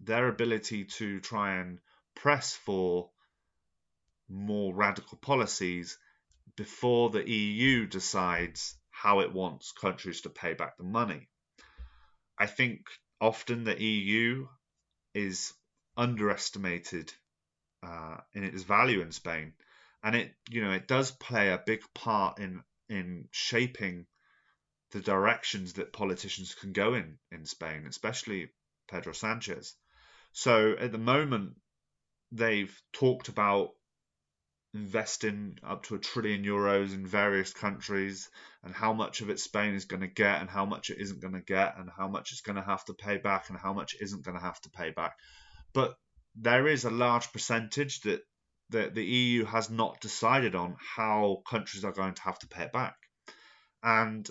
their 0.00 0.28
ability 0.28 0.84
to 0.84 1.20
try 1.20 1.56
and 1.56 1.78
press 2.16 2.54
for 2.54 3.10
more 4.28 4.74
radical 4.74 5.18
policies 5.18 5.98
before 6.56 7.10
the 7.10 7.28
EU 7.28 7.86
decides 7.86 8.76
how 8.90 9.20
it 9.20 9.32
wants 9.32 9.72
countries 9.72 10.22
to 10.22 10.30
pay 10.30 10.54
back 10.54 10.76
the 10.76 10.84
money. 10.84 11.28
I 12.38 12.46
think 12.46 12.86
often 13.20 13.64
the 13.64 13.80
EU 13.80 14.46
is 15.14 15.52
underestimated 15.96 17.12
uh, 17.82 18.18
in 18.32 18.44
its 18.44 18.62
value 18.62 19.00
in 19.00 19.12
Spain, 19.12 19.52
and 20.02 20.16
it 20.16 20.34
you 20.50 20.62
know 20.62 20.72
it 20.72 20.88
does 20.88 21.10
play 21.10 21.50
a 21.50 21.62
big 21.64 21.82
part 21.94 22.38
in 22.38 22.62
in 22.88 23.28
shaping 23.30 24.06
the 24.90 25.00
directions 25.00 25.74
that 25.74 25.92
politicians 25.92 26.54
can 26.54 26.72
go 26.72 26.94
in 26.94 27.18
in 27.32 27.44
Spain, 27.44 27.86
especially 27.86 28.50
Pedro 28.88 29.12
Sanchez. 29.12 29.74
So 30.32 30.72
at 30.78 30.92
the 30.92 30.98
moment, 30.98 31.56
they've 32.32 32.74
talked 32.92 33.28
about 33.28 33.70
investing 34.74 35.56
up 35.62 35.84
to 35.84 35.94
a 35.94 35.98
trillion 35.98 36.44
euros 36.44 36.92
in 36.92 37.06
various 37.06 37.52
countries 37.52 38.28
and 38.64 38.74
how 38.74 38.92
much 38.92 39.20
of 39.20 39.30
it 39.30 39.38
Spain 39.38 39.74
is 39.74 39.84
going 39.84 40.00
to 40.00 40.08
get 40.08 40.40
and 40.40 40.50
how 40.50 40.64
much 40.64 40.90
it 40.90 40.98
isn't 40.98 41.20
going 41.20 41.34
to 41.34 41.40
get 41.40 41.78
and 41.78 41.88
how 41.96 42.08
much 42.08 42.32
it's 42.32 42.40
going 42.40 42.56
to 42.56 42.62
have 42.62 42.84
to 42.84 42.92
pay 42.92 43.16
back 43.16 43.48
and 43.48 43.58
how 43.58 43.72
much 43.72 43.94
it 43.94 44.02
isn't 44.02 44.24
going 44.24 44.36
to 44.36 44.42
have 44.42 44.60
to 44.60 44.70
pay 44.70 44.90
back. 44.90 45.16
But 45.72 45.94
there 46.34 46.66
is 46.66 46.84
a 46.84 46.90
large 46.90 47.32
percentage 47.32 48.00
that, 48.00 48.22
that 48.70 48.94
the 48.94 49.04
EU 49.04 49.44
has 49.44 49.70
not 49.70 50.00
decided 50.00 50.56
on 50.56 50.76
how 50.78 51.42
countries 51.48 51.84
are 51.84 51.92
going 51.92 52.14
to 52.14 52.22
have 52.22 52.38
to 52.40 52.48
pay 52.48 52.64
it 52.64 52.72
back. 52.72 52.96
And 53.82 54.28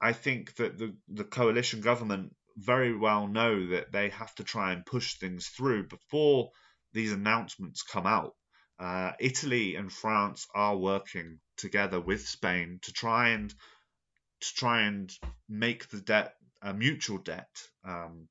I 0.00 0.14
think 0.14 0.56
that 0.56 0.78
the, 0.78 0.96
the 1.08 1.24
coalition 1.24 1.82
government 1.82 2.34
very 2.56 2.96
well 2.96 3.26
know 3.28 3.66
that 3.68 3.92
they 3.92 4.08
have 4.08 4.34
to 4.36 4.44
try 4.44 4.72
and 4.72 4.86
push 4.86 5.18
things 5.18 5.48
through 5.48 5.88
before 5.88 6.50
these 6.94 7.12
announcements 7.12 7.82
come 7.82 8.06
out 8.06 8.32
uh, 8.78 9.12
Italy 9.18 9.76
and 9.76 9.92
France 9.92 10.46
are 10.54 10.76
working 10.76 11.38
together 11.56 12.00
with 12.00 12.28
Spain 12.28 12.78
to 12.82 12.92
try 12.92 13.30
and 13.30 13.54
to 14.40 14.54
try 14.54 14.82
and 14.82 15.12
make 15.48 15.88
the 15.88 16.00
debt 16.00 16.34
a 16.62 16.74
mutual 16.74 17.18
debt. 17.18 17.48
Um, 17.84 18.28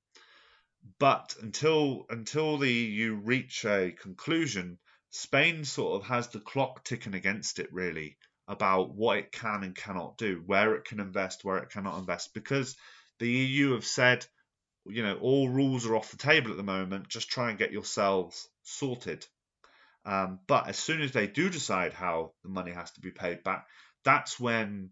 but 0.99 1.35
until 1.41 2.05
until 2.09 2.57
the 2.57 2.71
you 2.71 3.15
reach 3.15 3.65
a 3.65 3.91
conclusion, 3.91 4.77
Spain 5.09 5.65
sort 5.65 6.01
of 6.01 6.07
has 6.07 6.27
the 6.27 6.39
clock 6.39 6.83
ticking 6.83 7.15
against 7.15 7.57
it 7.59 7.71
really 7.73 8.17
about 8.47 8.93
what 8.93 9.17
it 9.17 9.31
can 9.31 9.63
and 9.63 9.75
cannot 9.75 10.17
do, 10.17 10.43
where 10.45 10.75
it 10.75 10.85
can 10.85 10.99
invest, 10.99 11.43
where 11.43 11.57
it 11.57 11.71
cannot 11.71 11.97
invest, 11.97 12.33
because 12.33 12.75
the 13.17 13.29
EU 13.29 13.71
have 13.71 13.85
said, 13.85 14.25
you 14.85 15.01
know, 15.01 15.17
all 15.17 15.49
rules 15.49 15.85
are 15.87 15.95
off 15.95 16.11
the 16.11 16.17
table 16.17 16.51
at 16.51 16.57
the 16.57 16.63
moment. 16.63 17.07
Just 17.07 17.29
try 17.29 17.49
and 17.49 17.57
get 17.57 17.71
yourselves 17.71 18.47
sorted. 18.61 19.25
Um, 20.05 20.39
but 20.47 20.67
as 20.67 20.77
soon 20.77 21.01
as 21.01 21.11
they 21.11 21.27
do 21.27 21.49
decide 21.49 21.93
how 21.93 22.33
the 22.43 22.49
money 22.49 22.71
has 22.71 22.91
to 22.91 23.01
be 23.01 23.11
paid 23.11 23.43
back, 23.43 23.67
that's 24.03 24.39
when 24.39 24.91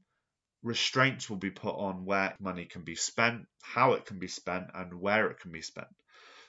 restraints 0.64 1.30
will 1.30 1.38
be 1.38 1.52
put 1.52 1.76
on 1.76 2.06
where 2.06 2.36
money 2.40 2.66
can 2.66 2.84
be 2.84 2.96
spent, 2.96 3.46
how 3.62 3.94
it 3.94 4.06
can 4.06 4.18
be 4.18 4.28
spent, 4.28 4.72
and 4.74 5.00
where 5.00 5.30
it 5.30 5.40
can 5.40 5.52
be 5.52 5.62
spent. 5.62 5.88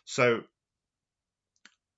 So, 0.04 0.44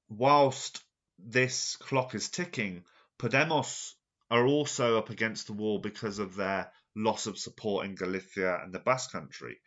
whilst 0.08 0.82
this 1.18 1.76
clock 1.76 2.14
is 2.14 2.28
ticking, 2.28 2.84
Podemos 3.18 3.94
are 4.30 4.46
also 4.46 4.98
up 4.98 5.10
against 5.10 5.46
the 5.46 5.52
wall 5.52 5.78
because 5.78 6.18
of 6.18 6.34
their 6.34 6.72
loss 6.96 7.26
of 7.26 7.38
support 7.38 7.86
in 7.86 7.94
Galicia 7.94 8.60
and 8.62 8.72
the 8.72 8.78
Basque 8.80 9.12
Country. 9.12 9.60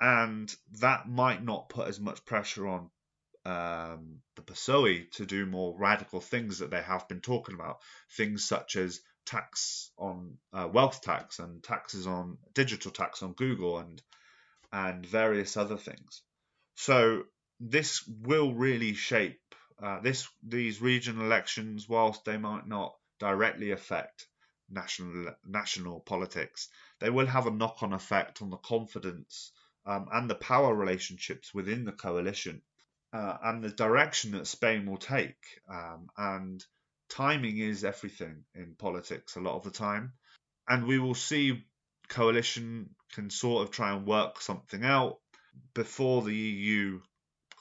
And 0.00 0.54
that 0.80 1.08
might 1.08 1.42
not 1.42 1.70
put 1.70 1.88
as 1.88 1.98
much 1.98 2.24
pressure 2.24 2.68
on 2.68 2.90
um, 3.46 4.18
the 4.34 4.42
PSOE 4.42 5.08
to 5.12 5.24
do 5.24 5.46
more 5.46 5.78
radical 5.78 6.20
things 6.20 6.58
that 6.58 6.70
they 6.70 6.82
have 6.82 7.06
been 7.06 7.20
talking 7.20 7.54
about, 7.54 7.78
things 8.10 8.44
such 8.44 8.74
as 8.74 9.00
tax 9.24 9.92
on 9.96 10.38
uh, 10.52 10.68
wealth 10.72 11.00
tax 11.00 11.38
and 11.38 11.62
taxes 11.62 12.08
on 12.08 12.38
digital 12.54 12.90
tax 12.90 13.22
on 13.22 13.34
Google 13.34 13.78
and 13.78 14.02
and 14.72 15.06
various 15.06 15.56
other 15.56 15.76
things. 15.76 16.22
So 16.74 17.22
this 17.60 18.04
will 18.06 18.52
really 18.52 18.94
shape 18.94 19.54
uh, 19.80 20.00
this 20.00 20.28
these 20.42 20.80
regional 20.80 21.24
elections, 21.24 21.88
whilst 21.88 22.24
they 22.24 22.38
might 22.38 22.66
not 22.66 22.96
directly 23.20 23.70
affect 23.70 24.26
national 24.68 25.34
national 25.46 26.00
politics, 26.00 26.68
they 26.98 27.10
will 27.10 27.26
have 27.26 27.46
a 27.46 27.52
knock 27.52 27.84
on 27.84 27.92
effect 27.92 28.42
on 28.42 28.50
the 28.50 28.56
confidence 28.56 29.52
um, 29.84 30.08
and 30.12 30.28
the 30.28 30.34
power 30.34 30.74
relationships 30.74 31.54
within 31.54 31.84
the 31.84 31.92
coalition 31.92 32.60
uh, 33.16 33.38
and 33.44 33.64
the 33.64 33.70
direction 33.70 34.32
that 34.32 34.46
Spain 34.46 34.84
will 34.84 34.98
take. 34.98 35.60
Um, 35.70 36.10
and 36.18 36.64
timing 37.08 37.58
is 37.58 37.82
everything 37.82 38.44
in 38.54 38.74
politics 38.78 39.36
a 39.36 39.40
lot 39.40 39.56
of 39.56 39.64
the 39.64 39.70
time. 39.70 40.12
And 40.68 40.86
we 40.86 40.98
will 40.98 41.14
see 41.14 41.64
coalition 42.08 42.90
can 43.14 43.30
sort 43.30 43.62
of 43.62 43.70
try 43.70 43.92
and 43.94 44.06
work 44.06 44.42
something 44.42 44.84
out 44.84 45.18
before 45.72 46.22
the 46.22 46.34
EU 46.34 47.00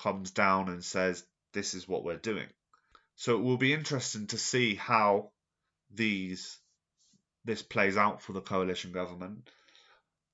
comes 0.01 0.31
down 0.31 0.67
and 0.67 0.83
says, 0.83 1.23
this 1.53 1.73
is 1.73 1.87
what 1.87 2.03
we're 2.03 2.17
doing. 2.17 2.47
So 3.15 3.35
it 3.35 3.41
will 3.41 3.57
be 3.57 3.71
interesting 3.73 4.27
to 4.27 4.37
see 4.37 4.75
how 4.75 5.31
these 5.93 6.59
this 7.45 7.61
plays 7.61 7.95
out 7.95 8.23
for 8.23 8.33
the 8.33 8.41
coalition 8.41 8.91
government. 8.91 9.49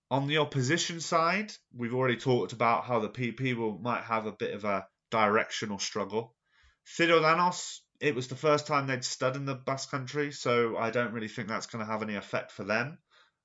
On 0.09 0.27
the 0.27 0.39
opposition 0.39 0.99
side, 0.99 1.51
we've 1.75 1.93
already 1.93 2.15
talked 2.15 2.53
about 2.53 2.85
how 2.85 2.99
the 2.99 3.09
PP 3.09 3.55
will 3.55 3.77
might 3.77 4.03
have 4.03 4.25
a 4.25 4.31
bit 4.31 4.53
of 4.53 4.63
a 4.63 4.87
directional 5.11 5.77
struggle. 5.77 6.33
Ciudadanos, 6.87 7.79
it 7.99 8.15
was 8.15 8.27
the 8.27 8.35
first 8.35 8.65
time 8.65 8.87
they'd 8.87 9.03
stud 9.03 9.35
in 9.35 9.45
the 9.45 9.53
Basque 9.53 9.91
country, 9.91 10.31
so 10.31 10.77
I 10.77 10.89
don't 10.89 11.13
really 11.13 11.27
think 11.27 11.47
that's 11.47 11.67
going 11.67 11.85
to 11.85 11.91
have 11.91 12.01
any 12.01 12.15
effect 12.15 12.51
for 12.51 12.63
them. 12.63 12.97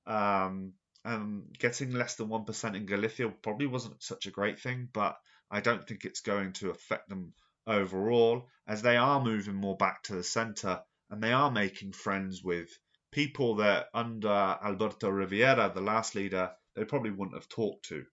Um, 0.07 0.73
and 1.05 1.55
getting 1.57 1.91
less 1.91 2.15
than 2.15 2.29
1% 2.29 2.75
in 2.75 2.85
Galicia 2.85 3.29
probably 3.29 3.67
wasn't 3.67 4.01
such 4.01 4.25
a 4.25 4.31
great 4.31 4.59
thing, 4.59 4.89
but 4.91 5.17
I 5.51 5.61
don't 5.61 5.87
think 5.87 6.03
it's 6.03 6.21
going 6.21 6.53
to 6.53 6.71
affect 6.71 7.07
them 7.07 7.33
overall, 7.67 8.47
as 8.67 8.81
they 8.81 8.97
are 8.97 9.23
moving 9.23 9.55
more 9.55 9.77
back 9.77 10.03
to 10.03 10.15
the 10.15 10.23
centre 10.23 10.81
and 11.09 11.21
they 11.21 11.31
are 11.31 11.51
making 11.51 11.93
friends 11.93 12.43
with 12.43 12.69
people 13.11 13.55
that 13.55 13.87
under 13.93 14.27
Alberto 14.27 15.09
Rivera, 15.09 15.71
the 15.73 15.81
last 15.81 16.15
leader, 16.15 16.51
they 16.75 16.83
probably 16.83 17.11
wouldn't 17.11 17.37
have 17.37 17.49
talked 17.49 17.85
to. 17.85 18.05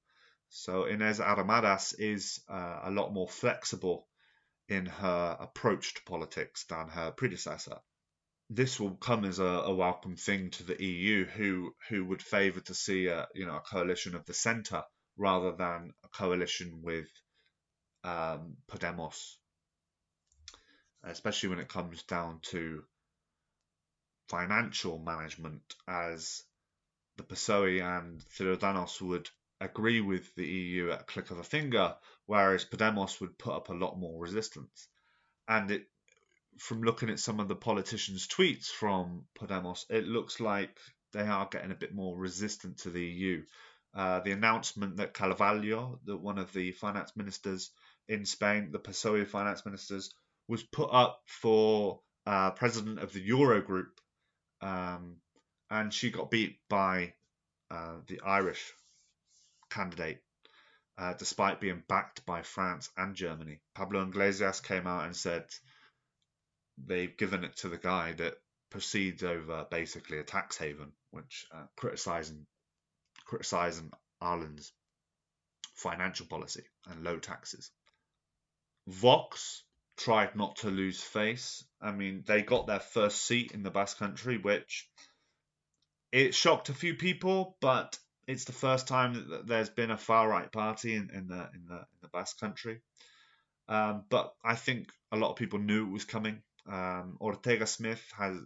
So 0.57 0.85
Inés 0.85 1.19
Arrimadas 1.19 1.99
is 1.99 2.41
uh, 2.49 2.83
a 2.85 2.91
lot 2.93 3.13
more 3.13 3.29
flexible 3.29 4.07
in 4.69 4.87
her 4.87 5.37
approach 5.41 5.95
to 5.95 6.05
politics 6.05 6.65
than 6.67 6.87
her 6.87 7.11
predecessor. 7.11 7.81
This 8.49 8.79
will 8.79 8.95
come 8.95 9.25
as 9.25 9.41
a, 9.41 9.65
a 9.67 9.75
welcome 9.75 10.15
thing 10.15 10.51
to 10.53 10.63
the 10.63 10.81
EU, 10.81 11.25
who 11.25 11.75
who 11.89 12.05
would 12.05 12.23
favour 12.23 12.61
to 12.61 12.75
see 12.75 13.09
a 13.09 13.27
you 13.35 13.47
know 13.47 13.57
a 13.57 13.63
coalition 13.63 14.15
of 14.15 14.27
the 14.27 14.33
centre 14.33 14.85
rather 15.17 15.57
than 15.57 15.93
a 16.05 16.09
coalition 16.09 16.83
with 16.83 17.09
um, 18.05 18.57
Podemos, 18.69 19.39
especially 21.03 21.49
when 21.49 21.59
it 21.59 21.69
comes 21.69 22.05
down 22.05 22.39
to 22.43 22.85
financial 24.29 25.01
management, 25.01 25.75
as 25.89 26.45
the 27.17 27.25
PSOE 27.25 27.83
and 27.83 28.21
Ciudadanos 28.37 29.01
would 29.01 29.29
agree 29.65 30.01
with 30.01 30.35
the 30.35 30.47
EU 30.47 30.91
at 30.91 31.01
a 31.03 31.05
click 31.05 31.31
of 31.31 31.39
a 31.39 31.45
finger, 31.45 31.95
whereas 32.27 32.65
Podemos 32.65 33.21
would 33.21 33.39
put 33.39 33.55
up 33.55 33.69
a 33.69 33.75
lot 33.75 33.99
more 33.99 34.21
resistance. 34.21 34.89
And 35.49 35.71
it, 35.71 35.87
from 36.59 36.83
looking 36.83 37.11
at 37.11 37.21
some 37.21 37.41
of 37.41 37.49
the 37.49 37.57
politicians' 37.57 38.29
tweets 38.29 38.67
from 38.67 39.25
Podemos, 39.39 39.85
it 39.91 40.07
looks 40.07 40.41
like 40.41 40.79
they 41.13 41.23
are 41.23 41.49
getting 41.51 41.71
a 41.71 41.77
bit 41.77 41.95
more 41.95 42.17
resistant 42.17 42.79
to 42.79 42.91
the 42.91 43.05
EU. 43.05 43.43
Uh, 43.95 44.21
the 44.21 44.33
announcement 44.33 44.97
that 44.97 45.15
Carballo, 45.15 45.99
that 46.05 46.17
one 46.17 46.39
of 46.39 46.53
the 46.53 46.73
finance 46.73 47.13
ministers 47.17 47.71
in 48.09 48.27
Spain, 48.27 48.71
the 48.73 48.79
PSOE 48.79 49.27
finance 49.27 49.65
ministers, 49.65 50.13
was 50.49 50.63
put 50.63 50.91
up 50.93 51.23
for 51.27 52.01
uh, 52.27 52.51
president 52.51 52.99
of 52.99 53.13
the 53.13 53.29
Eurogroup, 53.29 53.93
um, 54.61 55.17
and 55.71 55.93
she 55.93 56.11
got 56.11 56.31
beat 56.31 56.59
by 56.69 57.15
uh, 57.71 57.97
the 58.07 58.21
Irish 58.21 58.73
candidate, 59.75 60.23
uh, 60.97 61.15
despite 61.15 61.61
being 61.61 61.83
backed 61.89 62.25
by 62.25 62.43
France 62.43 62.91
and 62.97 63.17
Germany. 63.17 63.61
Pablo 63.75 64.03
Iglesias 64.03 64.61
came 64.61 64.87
out 64.87 65.05
and 65.05 65.17
said 65.17 65.45
they've 66.79 67.17
given 67.17 67.45
it 67.45 67.57
to 67.57 67.69
the 67.69 67.79
guy 67.79 68.13
that 68.13 68.35
proceeds 68.71 69.23
over 69.23 69.67
basically 69.71 70.19
a 70.19 70.25
tax 70.25 70.57
haven, 70.57 70.93
which 71.11 71.47
uh, 71.55 71.65
criticizing 71.77 72.47
criticizing 73.25 73.91
Ireland's 74.21 74.73
financial 75.75 76.27
policy 76.27 76.65
and 76.89 77.03
low 77.03 77.19
taxes. 77.19 77.71
Vox 78.87 79.65
tried 79.97 80.37
not 80.37 80.57
to 80.57 80.71
lose 80.71 81.01
face. 81.03 81.65
I 81.81 81.93
mean, 81.93 82.23
they 82.27 82.43
got 82.43 82.67
their 82.67 82.81
first 82.81 83.25
seat 83.25 83.53
in 83.53 83.63
the 83.63 83.71
Basque 83.71 83.99
Country, 83.99 84.39
which 84.39 84.89
it 86.13 86.35
shocked 86.35 86.69
a 86.69 86.75
few 86.75 86.95
people, 86.95 87.57
but 87.61 87.99
it's 88.27 88.45
the 88.45 88.53
first 88.53 88.89
time 88.89 89.29
that 89.31 89.47
there's 89.47 89.71
been 89.71 89.91
a 89.91 89.99
far 89.99 90.29
right 90.29 90.51
party 90.51 90.95
in, 90.95 91.11
in 91.11 91.29
the 91.29 91.49
in 91.55 91.67
the 91.69 91.77
in 91.77 91.99
the 92.03 92.09
Basque 92.09 92.39
Country. 92.39 92.81
Um, 93.69 94.05
but 94.09 94.35
I 94.45 94.55
think 94.57 94.91
a 95.11 95.17
lot 95.17 95.31
of 95.31 95.37
people 95.37 95.59
knew 95.59 95.87
it 95.87 95.93
was 95.93 96.05
coming. 96.05 96.43
Um, 96.67 97.19
Ortega 97.21 97.67
Smith 97.67 98.03
has 98.17 98.37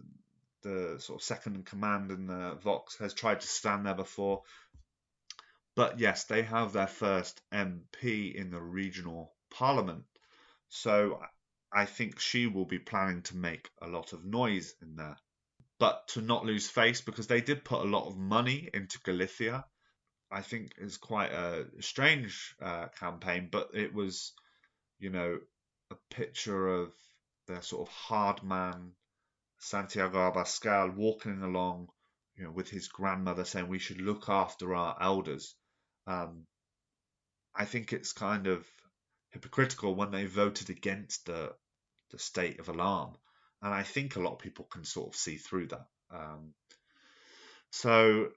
the 0.61 0.97
sort 0.99 1.21
of 1.21 1.23
second 1.23 1.55
in 1.55 1.63
command 1.63 2.11
in 2.11 2.27
the 2.27 2.57
Vox 2.61 2.97
has 2.97 3.13
tried 3.13 3.41
to 3.41 3.47
stand 3.47 3.85
there 3.85 3.95
before. 3.95 4.43
But 5.75 5.99
yes, 5.99 6.25
they 6.25 6.41
have 6.41 6.73
their 6.73 6.87
first 6.87 7.41
MP 7.53 8.33
in 8.33 8.51
the 8.51 8.61
regional 8.61 9.33
parliament. 9.49 10.03
So 10.67 11.21
I 11.71 11.85
think 11.85 12.19
she 12.19 12.47
will 12.47 12.65
be 12.65 12.79
planning 12.79 13.21
to 13.23 13.37
make 13.37 13.69
a 13.81 13.87
lot 13.87 14.13
of 14.13 14.25
noise 14.25 14.73
in 14.81 14.95
there. 14.95 15.17
But 15.79 16.07
to 16.09 16.21
not 16.21 16.45
lose 16.45 16.69
face, 16.69 17.01
because 17.01 17.27
they 17.27 17.41
did 17.41 17.63
put 17.63 17.81
a 17.81 17.89
lot 17.89 18.07
of 18.07 18.17
money 18.17 18.69
into 18.73 18.99
Galicia, 18.99 19.65
I 20.31 20.41
think 20.41 20.73
is 20.77 20.97
quite 20.97 21.31
a 21.31 21.65
strange 21.79 22.55
uh, 22.61 22.87
campaign. 22.99 23.49
But 23.51 23.69
it 23.73 23.93
was, 23.93 24.33
you 24.99 25.09
know, 25.09 25.39
a 25.91 25.95
picture 26.09 26.67
of 26.67 26.91
the 27.47 27.61
sort 27.61 27.87
of 27.87 27.93
hard 27.93 28.43
man 28.43 28.91
Santiago 29.59 30.31
Abascal 30.31 30.95
walking 30.95 31.41
along, 31.41 31.89
you 32.35 32.43
know, 32.45 32.51
with 32.51 32.69
his 32.69 32.87
grandmother 32.87 33.43
saying 33.43 33.67
we 33.67 33.79
should 33.79 34.01
look 34.01 34.29
after 34.29 34.73
our 34.73 34.95
elders. 35.01 35.55
Um, 36.07 36.45
I 37.55 37.65
think 37.65 37.91
it's 37.91 38.13
kind 38.13 38.47
of 38.47 38.65
hypocritical 39.31 39.95
when 39.95 40.11
they 40.11 40.25
voted 40.25 40.69
against 40.69 41.25
the 41.25 41.53
the 42.11 42.19
state 42.19 42.59
of 42.59 42.69
alarm, 42.69 43.15
and 43.61 43.73
I 43.73 43.83
think 43.83 44.15
a 44.15 44.21
lot 44.21 44.33
of 44.33 44.39
people 44.39 44.65
can 44.65 44.83
sort 44.85 45.09
of 45.09 45.15
see 45.15 45.35
through 45.35 45.67
that. 45.67 45.87
Um, 46.11 46.53
so, 47.71 48.29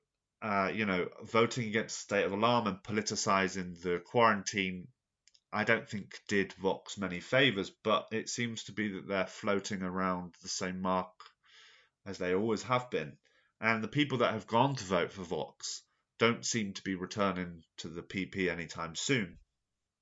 uh, 0.43 0.71
you 0.75 0.85
know, 0.85 1.09
voting 1.23 1.69
against 1.69 1.99
state 1.99 2.25
of 2.25 2.33
alarm 2.33 2.67
and 2.67 2.83
politicizing 2.83 3.81
the 3.81 4.01
quarantine, 4.05 4.89
I 5.53 5.65
don't 5.65 5.89
think 5.89 6.21
did 6.29 6.53
Vox 6.55 6.99
many 6.99 7.21
favors, 7.21 7.71
but 7.71 8.09
it 8.11 8.29
seems 8.29 8.65
to 8.65 8.73
be 8.73 8.93
that 8.93 9.07
they're 9.07 9.27
floating 9.27 9.83
around 9.83 10.35
the 10.43 10.49
same 10.49 10.81
mark 10.81 11.13
as 12.05 12.19
they 12.19 12.35
always 12.35 12.63
have 12.65 12.91
been. 12.91 13.17
And 13.61 13.83
the 13.83 13.89
people 13.89 14.19
that 14.19 14.33
have 14.33 14.47
gone 14.49 14.75
to 14.75 14.85
vote 14.85 15.13
for 15.13 15.23
Vox 15.23 15.83
don't 16.19 16.45
seem 16.45 16.73
to 16.75 16.83
be 16.83 16.97
returning 16.97 17.63
to 17.79 17.89
the 17.89 18.03
PP 18.03 18.51
anytime 18.51 18.97
soon 18.97 19.39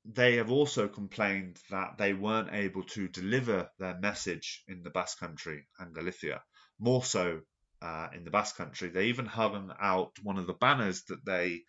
they 0.05 0.37
have 0.37 0.51
also 0.51 0.89
complained 0.89 1.61
that 1.71 1.99
they 1.99 2.15
weren't 2.15 2.53
able 2.53 2.83
to 2.83 3.09
deliver 3.09 3.71
their 3.79 3.99
message 3.99 4.65
in 4.67 4.83
the 4.83 4.91
Basque 4.91 5.19
Country 5.19 5.67
and 5.79 5.95
Galicia. 5.95 6.43
More 6.79 7.05
so 7.05 7.43
uh, 7.83 8.09
in 8.15 8.25
the 8.25 8.31
Basque 8.31 8.57
Country, 8.57 8.89
they 8.89 9.07
even 9.07 9.27
hung 9.27 9.73
out 9.79 10.19
one 10.23 10.39
of 10.39 10.47
the 10.47 10.55
banners 10.55 11.03
that 11.05 11.25
they 11.25 11.63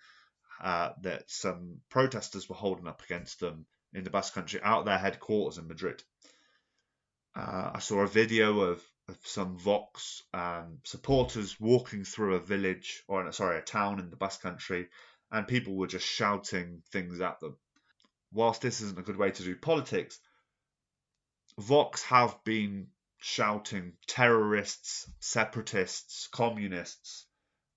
uh, 0.61 0.91
that 1.01 1.29
some 1.29 1.81
protesters 1.89 2.47
were 2.47 2.55
holding 2.55 2.87
up 2.87 3.01
against 3.03 3.39
them 3.39 3.65
in 3.93 4.03
the 4.03 4.11
Basque 4.11 4.33
Country 4.33 4.61
out 4.61 4.85
their 4.85 4.97
headquarters 4.97 5.57
in 5.57 5.67
Madrid. 5.67 6.01
Uh, 7.35 7.71
I 7.75 7.79
saw 7.79 8.01
a 8.01 8.07
video 8.07 8.59
of, 8.59 8.83
of 9.07 9.17
some 9.23 9.57
Vox 9.57 10.23
um, 10.33 10.77
supporters 10.83 11.59
walking 11.59 12.03
through 12.03 12.35
a 12.35 12.39
village 12.39 13.03
or 13.07 13.31
sorry 13.31 13.57
a 13.57 13.61
town 13.61 13.99
in 13.99 14.09
the 14.09 14.15
Basque 14.15 14.41
Country, 14.41 14.87
and 15.31 15.47
people 15.47 15.75
were 15.75 15.87
just 15.87 16.05
shouting 16.05 16.83
things 16.91 17.19
at 17.19 17.39
them 17.39 17.57
whilst 18.31 18.61
this 18.61 18.81
isn't 18.81 18.99
a 18.99 19.03
good 19.03 19.17
way 19.17 19.31
to 19.31 19.43
do 19.43 19.55
politics, 19.55 20.19
Vox 21.57 22.01
have 22.03 22.43
been 22.43 22.87
shouting 23.19 23.93
terrorists, 24.07 25.09
separatists, 25.19 26.27
communists 26.27 27.27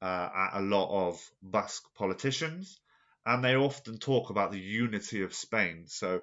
uh, 0.00 0.30
at 0.34 0.50
a 0.54 0.60
lot 0.60 1.08
of 1.08 1.20
Basque 1.42 1.84
politicians, 1.94 2.80
and 3.26 3.44
they 3.44 3.56
often 3.56 3.98
talk 3.98 4.30
about 4.30 4.52
the 4.52 4.60
unity 4.60 5.22
of 5.22 5.34
Spain. 5.34 5.86
So, 5.86 6.22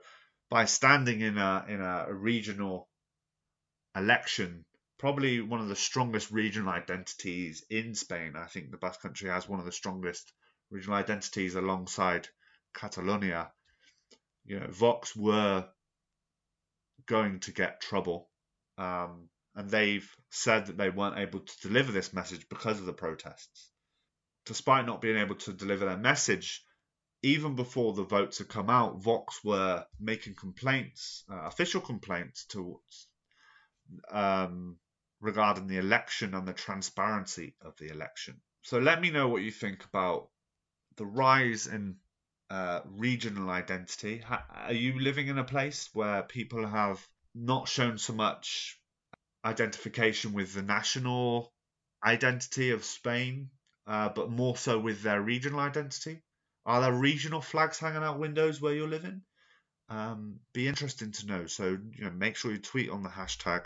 by 0.49 0.65
standing 0.65 1.21
in 1.21 1.37
a 1.37 1.65
in 1.67 1.81
a 1.81 2.13
regional 2.13 2.89
election, 3.95 4.65
probably 4.97 5.41
one 5.41 5.59
of 5.59 5.67
the 5.67 5.75
strongest 5.75 6.31
regional 6.31 6.69
identities 6.69 7.63
in 7.69 7.95
Spain. 7.95 8.35
I 8.35 8.45
think 8.45 8.71
the 8.71 8.77
Basque 8.77 9.01
Country 9.01 9.29
has 9.29 9.47
one 9.47 9.59
of 9.59 9.65
the 9.65 9.71
strongest 9.71 10.31
regional 10.69 10.97
identities 10.97 11.55
alongside 11.55 12.27
Catalonia 12.73 13.51
you 14.45 14.59
know, 14.59 14.67
Vox 14.69 15.15
were 15.15 15.65
going 17.05 17.39
to 17.41 17.51
get 17.51 17.81
trouble. 17.81 18.29
Um, 18.77 19.29
and 19.55 19.69
they've 19.69 20.09
said 20.29 20.67
that 20.67 20.77
they 20.77 20.89
weren't 20.89 21.19
able 21.19 21.41
to 21.41 21.61
deliver 21.61 21.91
this 21.91 22.13
message 22.13 22.47
because 22.49 22.79
of 22.79 22.85
the 22.85 22.93
protests. 22.93 23.69
Despite 24.45 24.85
not 24.85 25.01
being 25.01 25.17
able 25.17 25.35
to 25.35 25.53
deliver 25.53 25.85
their 25.85 25.97
message, 25.97 26.63
even 27.21 27.55
before 27.55 27.93
the 27.93 28.03
votes 28.03 28.39
had 28.39 28.47
come 28.47 28.69
out, 28.69 29.01
Vox 29.01 29.43
were 29.43 29.85
making 29.99 30.35
complaints, 30.35 31.23
uh, 31.31 31.41
official 31.43 31.81
complaints 31.81 32.45
towards 32.45 33.07
um, 34.09 34.77
regarding 35.19 35.67
the 35.67 35.77
election 35.77 36.33
and 36.33 36.47
the 36.47 36.53
transparency 36.53 37.55
of 37.61 37.75
the 37.77 37.89
election. 37.89 38.41
So 38.63 38.79
let 38.79 39.01
me 39.01 39.11
know 39.11 39.27
what 39.27 39.43
you 39.43 39.51
think 39.51 39.83
about 39.85 40.29
the 40.97 41.05
rise 41.05 41.67
in 41.67 41.95
uh, 42.51 42.81
regional 42.97 43.49
identity. 43.49 44.21
Are 44.27 44.73
you 44.73 44.99
living 44.99 45.29
in 45.29 45.37
a 45.37 45.43
place 45.45 45.89
where 45.93 46.21
people 46.21 46.67
have 46.67 46.99
not 47.33 47.69
shown 47.69 47.97
so 47.97 48.11
much 48.11 48.77
identification 49.45 50.33
with 50.33 50.53
the 50.53 50.61
national 50.61 51.53
identity 52.05 52.71
of 52.71 52.83
Spain, 52.83 53.49
uh, 53.87 54.09
but 54.09 54.29
more 54.29 54.57
so 54.57 54.77
with 54.77 55.01
their 55.01 55.21
regional 55.21 55.61
identity? 55.61 56.21
Are 56.65 56.81
there 56.81 56.91
regional 56.91 57.39
flags 57.39 57.79
hanging 57.79 58.03
out 58.03 58.19
windows 58.19 58.59
where 58.59 58.73
you're 58.73 58.85
living? 58.85 59.21
Um, 59.87 60.41
be 60.51 60.67
interesting 60.67 61.13
to 61.13 61.27
know. 61.27 61.45
So 61.47 61.69
you 61.69 62.03
know, 62.03 62.11
make 62.11 62.35
sure 62.35 62.51
you 62.51 62.59
tweet 62.59 62.89
on 62.89 63.01
the 63.01 63.09
hashtag 63.09 63.65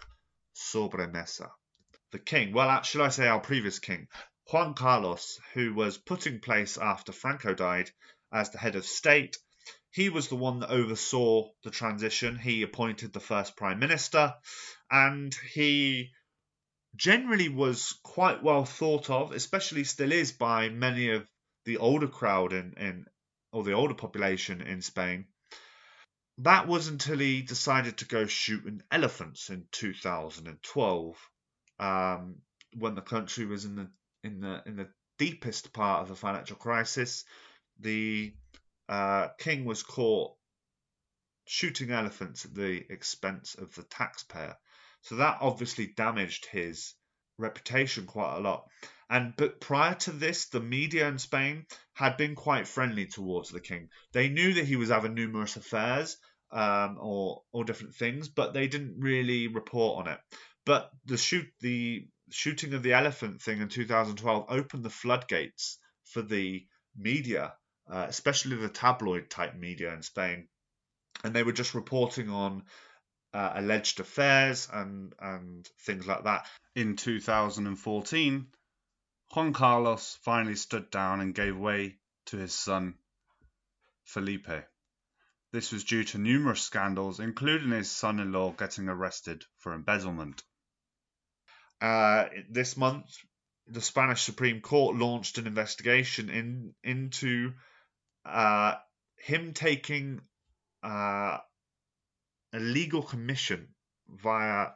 sobremesa. 0.55 1.49
The 2.11 2.19
king, 2.19 2.53
well, 2.53 2.83
should 2.83 3.01
I 3.01 3.09
say 3.09 3.27
our 3.27 3.39
previous 3.39 3.79
king, 3.79 4.09
Juan 4.51 4.75
Carlos, 4.75 5.39
who 5.55 5.73
was 5.73 5.97
put 5.97 6.27
in 6.27 6.39
place 6.39 6.77
after 6.77 7.11
Franco 7.11 7.55
died 7.55 7.89
as 8.35 8.49
the 8.49 8.57
head 8.57 8.75
of 8.75 8.85
state. 8.85 9.37
He 9.91 10.09
was 10.09 10.27
the 10.27 10.35
one 10.35 10.59
that 10.59 10.69
oversaw 10.69 11.49
the 11.63 11.71
transition. 11.71 12.37
He 12.37 12.63
appointed 12.63 13.13
the 13.13 13.21
first 13.21 13.55
prime 13.55 13.79
minister, 13.79 14.35
and 14.91 15.33
he 15.53 16.11
generally 16.95 17.47
was 17.47 17.97
quite 18.03 18.43
well 18.43 18.65
thought 18.65 19.09
of, 19.09 19.31
especially 19.31 19.85
still 19.85 20.11
is 20.11 20.33
by 20.33 20.69
many 20.69 21.11
of 21.11 21.25
the 21.63 21.77
older 21.77 22.09
crowd 22.09 22.51
in, 22.51 22.73
in 22.77 23.05
or 23.53 23.63
the 23.63 23.71
older 23.71 23.93
population 23.93 24.61
in 24.61 24.81
Spain. 24.81 25.25
That 26.39 26.67
was 26.67 26.89
until 26.89 27.19
he 27.19 27.41
decided 27.41 27.97
to 27.99 28.05
go 28.05 28.25
shooting 28.25 28.81
elephants 28.91 29.49
in 29.49 29.65
2012, 29.71 31.29
um, 31.79 32.35
when 32.73 32.95
the 32.95 33.01
country 33.01 33.45
was 33.45 33.63
in 33.63 33.75
the 33.77 33.89
in 34.25 34.41
the 34.41 34.61
in 34.65 34.75
the 34.75 34.89
deepest 35.17 35.71
part 35.71 36.01
of 36.01 36.09
the 36.09 36.15
financial 36.15 36.57
crisis. 36.57 37.23
The 37.79 38.33
uh, 38.87 39.29
king 39.39 39.65
was 39.65 39.83
caught 39.83 40.33
shooting 41.47 41.91
elephants 41.91 42.45
at 42.45 42.55
the 42.55 42.83
expense 42.91 43.55
of 43.55 43.73
the 43.75 43.83
taxpayer. 43.83 44.55
So 45.01 45.17
that 45.17 45.37
obviously 45.41 45.87
damaged 45.87 46.47
his 46.47 46.95
reputation 47.37 48.07
quite 48.07 48.37
a 48.37 48.39
lot. 48.39 48.67
And 49.09 49.35
but 49.35 49.61
prior 49.61 49.93
to 49.95 50.11
this, 50.11 50.47
the 50.47 50.59
media 50.59 51.07
in 51.07 51.19
Spain 51.19 51.65
had 51.93 52.17
been 52.17 52.33
quite 52.33 52.67
friendly 52.67 53.05
towards 53.05 53.49
the 53.49 53.59
king. 53.59 53.89
They 54.13 54.29
knew 54.29 54.53
that 54.55 54.65
he 54.65 54.77
was 54.77 54.89
having 54.89 55.13
numerous 55.13 55.55
affairs 55.55 56.17
um, 56.51 56.97
or 56.99 57.43
or 57.51 57.65
different 57.65 57.93
things, 57.93 58.29
but 58.29 58.53
they 58.53 58.67
didn't 58.67 58.99
really 58.99 59.47
report 59.47 59.99
on 59.99 60.13
it. 60.13 60.19
But 60.65 60.89
the 61.05 61.17
shoot 61.17 61.45
the 61.59 62.07
shooting 62.31 62.73
of 62.73 62.81
the 62.81 62.93
elephant 62.93 63.41
thing 63.43 63.61
in 63.61 63.69
2012 63.69 64.45
opened 64.49 64.83
the 64.83 64.89
floodgates 64.89 65.77
for 66.05 66.23
the 66.23 66.65
media, 66.97 67.53
uh, 67.89 68.05
especially 68.07 68.57
the 68.57 68.69
tabloid 68.69 69.29
type 69.29 69.55
media 69.55 69.93
in 69.93 70.01
Spain, 70.01 70.47
and 71.23 71.33
they 71.33 71.43
were 71.43 71.51
just 71.51 71.75
reporting 71.75 72.29
on 72.29 72.63
uh, 73.33 73.51
alleged 73.55 73.99
affairs 73.99 74.67
and 74.71 75.13
and 75.19 75.67
things 75.81 76.07
like 76.07 76.23
that. 76.23 76.47
In 76.75 76.95
2014, 76.95 78.47
Juan 79.33 79.53
Carlos 79.53 80.17
finally 80.23 80.55
stood 80.55 80.89
down 80.89 81.19
and 81.19 81.35
gave 81.35 81.57
way 81.57 81.97
to 82.27 82.37
his 82.37 82.53
son 82.53 82.95
Felipe. 84.03 84.65
This 85.51 85.71
was 85.71 85.83
due 85.83 86.03
to 86.05 86.17
numerous 86.17 86.61
scandals, 86.61 87.19
including 87.19 87.71
his 87.71 87.89
son 87.89 88.19
in 88.19 88.31
law 88.31 88.51
getting 88.51 88.89
arrested 88.89 89.45
for 89.57 89.73
embezzlement. 89.73 90.43
Uh, 91.81 92.25
this 92.49 92.77
month, 92.77 93.05
the 93.67 93.81
Spanish 93.81 94.23
Supreme 94.23 94.61
Court 94.61 94.95
launched 94.95 95.37
an 95.37 95.47
investigation 95.47 96.29
in 96.29 96.75
into 96.83 97.53
uh, 98.25 98.75
him 99.17 99.53
taking 99.53 100.21
uh, 100.83 101.37
a 102.53 102.59
legal 102.59 103.03
commission 103.03 103.67
via 104.09 104.67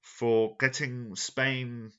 for 0.00 0.56
getting 0.58 1.14
Spain 1.16 1.92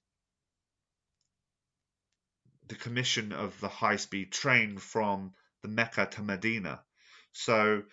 the 2.68 2.76
commission 2.76 3.34
of 3.34 3.60
the 3.60 3.68
high 3.68 3.98
speed 3.98 4.32
train 4.32 4.78
from 4.78 5.34
the 5.62 5.68
Mecca 5.68 6.06
to 6.06 6.22
Medina. 6.22 6.82
So 7.34 7.84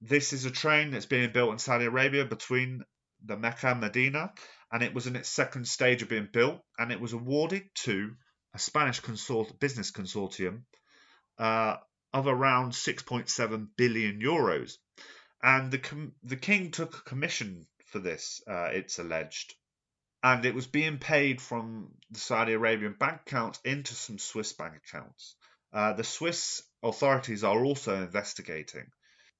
this 0.00 0.32
is 0.32 0.44
a 0.44 0.50
train 0.50 0.90
that's 0.90 1.06
being 1.06 1.32
built 1.32 1.52
in 1.52 1.58
Saudi 1.58 1.86
Arabia 1.86 2.24
between 2.24 2.82
the 3.24 3.36
Mecca 3.36 3.68
and 3.68 3.80
Medina, 3.80 4.32
and 4.70 4.82
it 4.82 4.92
was 4.92 5.06
in 5.06 5.16
its 5.16 5.28
second 5.28 5.66
stage 5.66 6.02
of 6.02 6.08
being 6.08 6.28
built, 6.30 6.60
and 6.78 6.92
it 6.92 7.00
was 7.00 7.14
awarded 7.14 7.62
to 7.74 8.14
a 8.54 8.58
Spanish 8.58 9.00
consort- 9.00 9.58
business 9.58 9.90
consortium 9.90 10.62
uh, 11.38 11.76
of 12.16 12.26
around 12.26 12.72
6.7 12.72 13.68
billion 13.76 14.20
euros. 14.20 14.78
And 15.42 15.70
the 15.70 16.12
the 16.22 16.36
king 16.36 16.70
took 16.70 16.96
a 16.96 17.02
commission 17.02 17.66
for 17.84 17.98
this, 17.98 18.42
uh, 18.48 18.70
it's 18.72 18.98
alleged, 18.98 19.54
and 20.22 20.44
it 20.46 20.54
was 20.54 20.66
being 20.66 20.98
paid 20.98 21.42
from 21.42 21.92
the 22.10 22.18
Saudi 22.18 22.54
Arabian 22.54 22.94
bank 22.94 23.20
account 23.26 23.60
into 23.64 23.94
some 23.94 24.18
Swiss 24.18 24.54
bank 24.54 24.74
accounts. 24.76 25.36
Uh, 25.72 25.92
the 25.92 26.04
Swiss 26.04 26.62
authorities 26.82 27.44
are 27.44 27.62
also 27.62 28.02
investigating. 28.02 28.90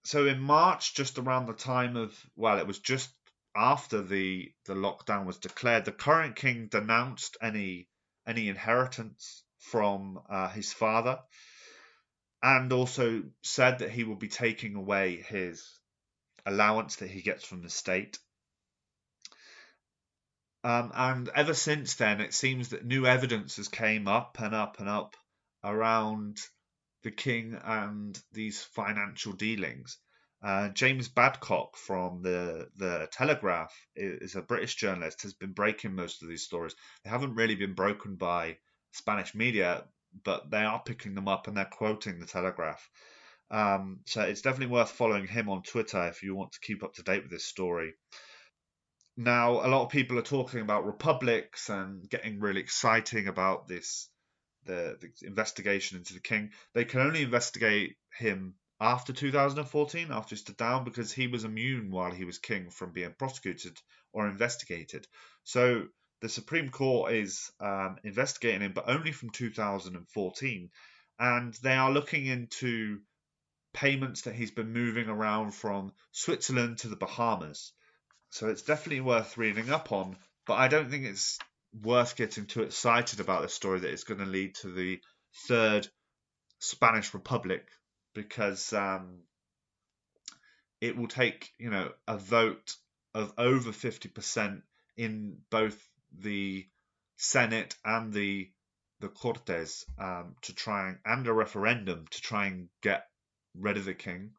So 0.05 0.27
in 0.27 0.39
March, 0.39 0.95
just 0.95 1.19
around 1.19 1.47
the 1.47 1.55
time 1.55 1.97
of 1.97 2.15
well, 2.37 2.59
it 2.59 2.67
was 2.67 2.79
just 2.79 3.11
after 3.57 4.03
the 4.03 4.53
the 4.67 4.75
lockdown 4.75 5.25
was 5.25 5.39
declared, 5.39 5.87
the 5.87 5.93
current 5.93 6.37
king 6.37 6.69
denounced 6.69 7.39
any 7.41 7.89
any 8.27 8.51
inheritance 8.51 9.45
from 9.59 10.21
uh, 10.29 10.49
his 10.51 10.75
father, 10.75 11.19
and 12.47 12.73
also 12.73 13.25
said 13.43 13.81
that 13.81 13.91
he 13.91 14.05
will 14.05 14.15
be 14.15 14.29
taking 14.29 14.77
away 14.77 15.17
his 15.17 15.69
allowance 16.47 16.97
that 16.97 17.11
he 17.11 17.21
gets 17.21 17.45
from 17.45 17.61
the 17.61 17.69
state. 17.69 18.21
Um, 20.63 20.93
and 20.95 21.29
ever 21.35 21.55
since 21.55 21.95
then, 21.95 22.21
it 22.21 22.33
seems 22.33 22.69
that 22.69 22.87
new 22.87 23.05
evidence 23.05 23.57
has 23.57 23.67
came 23.67 24.07
up 24.07 24.39
and 24.39 24.55
up 24.55 24.79
and 24.79 24.89
up 24.89 25.17
around 25.65 26.39
the 27.03 27.11
king 27.11 27.59
and 27.65 28.17
these 28.31 28.63
financial 28.63 29.33
dealings. 29.33 29.99
Uh, 30.41 30.69
James 30.69 31.09
Badcock 31.09 31.75
from 31.75 32.23
the 32.23 32.69
the 32.77 33.09
Telegraph 33.11 33.75
is 33.97 34.37
a 34.37 34.43
British 34.43 34.77
journalist. 34.77 35.23
Has 35.23 35.35
been 35.35 35.53
breaking 35.53 35.97
most 35.97 36.23
of 36.23 36.29
these 36.29 36.45
stories. 36.45 36.77
They 37.03 37.11
haven't 37.11 37.35
really 37.35 37.57
been 37.57 37.75
broken 37.75 38.15
by 38.15 38.59
Spanish 38.93 39.35
media, 39.35 39.85
but 40.25 40.51
they 40.51 40.63
are 40.63 40.83
picking 40.85 41.15
them 41.15 41.29
up 41.29 41.47
and 41.47 41.57
they're 41.57 41.65
quoting 41.65 42.19
the 42.19 42.27
Telegraph. 42.27 42.89
Um, 43.51 44.01
so 44.07 44.23
it's 44.23 44.43
definitely 44.43 44.73
worth 44.73 44.91
following 44.91 45.27
him 45.27 45.49
on 45.49 45.63
Twitter 45.63 46.07
if 46.09 46.23
you 46.23 46.35
want 46.35 46.53
to 46.53 46.61
keep 46.61 46.83
up 46.83 46.95
to 46.95 47.03
date 47.03 47.23
with 47.23 47.31
this 47.31 47.47
story. 47.47 47.95
Now, 49.17 49.65
a 49.65 49.69
lot 49.69 49.85
of 49.85 49.91
people 49.91 50.19
are 50.19 50.23
talking 50.23 50.61
about 50.61 50.85
republics 50.85 51.71
and 51.71 52.09
getting 52.09 52.41
really 52.41 52.61
exciting 52.61 53.29
about 53.29 53.67
this, 53.67 54.09
the, 54.65 54.99
the 55.01 55.27
investigation 55.27 55.97
into 55.99 56.13
the 56.13 56.21
king. 56.21 56.51
They 56.75 56.85
can 56.85 57.01
only 57.01 57.23
investigate 57.23 57.97
him 58.19 58.57
after 58.79 59.15
2014, 59.15 60.09
after 60.11 60.35
he 60.35 60.39
stood 60.39 60.59
down, 60.59 60.85
because 60.85 61.13
he 61.13 61.29
was 61.29 61.45
immune 61.45 61.91
while 61.91 62.11
he 62.11 62.27
was 62.27 62.39
king 62.39 62.69
from 62.71 62.93
being 62.93 63.15
prosecuted 63.19 63.81
or 64.13 64.29
investigated. 64.29 65.07
So 65.45 65.87
the 66.21 66.29
Supreme 66.29 66.71
Court 66.71 67.13
is 67.13 67.51
um, 67.61 67.97
investigating 68.05 68.63
him, 68.63 68.73
but 68.73 68.89
only 68.89 69.13
from 69.13 69.31
2014. 69.31 70.71
And 71.19 71.55
they 71.63 71.75
are 71.75 71.91
looking 71.91 72.27
into 72.27 73.01
payments 73.73 74.23
that 74.23 74.35
he's 74.35 74.51
been 74.51 74.73
moving 74.73 75.09
around 75.09 75.53
from 75.53 75.93
Switzerland 76.13 76.79
to 76.79 76.89
the 76.89 76.97
Bahamas. 76.97 77.73
So 78.31 78.49
it's 78.49 78.63
definitely 78.63 79.03
worth 79.03 79.37
reading 79.37 79.71
up 79.71 79.93
on, 79.93 80.17
but 80.47 80.55
I 80.55 80.69
don't 80.69 80.91
think 80.91 81.05
it's 81.05 81.39
worth 81.83 82.17
getting 82.17 82.47
too 82.47 82.63
excited 82.63 83.21
about 83.21 83.43
this 83.43 83.55
story 83.55 83.81
that 83.81 83.93
it's 83.93 84.05
going 84.05 84.21
to 84.21 84.27
lead 84.27 84.55
to 84.57 84.73
the 84.73 85.01
third 85.47 85.87
Spanish 86.59 87.13
Republic 87.13 87.69
because 88.15 88.73
um, 88.73 89.21
it 90.81 90.97
will 90.97 91.09
take, 91.09 91.53
you 91.59 91.71
know, 91.71 91.91
a 92.09 92.17
vote 92.17 92.75
of 93.15 93.33
over 93.37 93.71
50% 93.71 94.63
in 94.97 95.39
both 95.51 95.79
the 96.21 96.67
Senate 97.17 97.77
and 97.85 98.13
the 98.13 98.51
the 99.01 99.09
Cortes 99.09 99.85
um, 99.99 100.37
to 100.43 100.55
try 100.55 100.89
and, 100.89 100.99
and 101.05 101.27
a 101.27 101.33
referendum 101.33 102.07
to 102.11 102.21
try 102.21 102.47
and 102.47 102.69
get 102.83 103.07
rid 103.55 103.77
of 103.77 103.85
the 103.85 103.95
king. 103.95 104.33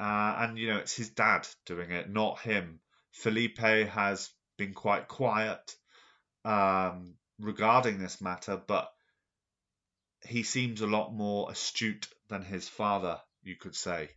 Uh, 0.00 0.36
and 0.38 0.58
you 0.58 0.68
know, 0.68 0.78
it's 0.78 0.94
his 0.96 1.10
dad 1.10 1.46
doing 1.66 1.90
it, 1.90 2.08
not 2.10 2.40
him. 2.40 2.80
Felipe 3.12 3.58
has 3.58 4.30
been 4.58 4.74
quite 4.74 5.08
quiet. 5.08 5.76
um, 6.44 7.14
regarding 7.40 7.98
this 7.98 8.20
matter, 8.20 8.56
but 8.66 8.88
he 10.26 10.42
seems 10.42 10.80
a 10.80 10.86
lot 10.86 11.12
more 11.12 11.50
astute 11.50 12.08
than 12.28 12.42
his 12.42 12.68
father, 12.68 13.20
you 13.42 13.56
could 13.56 13.74
say. 13.74 14.10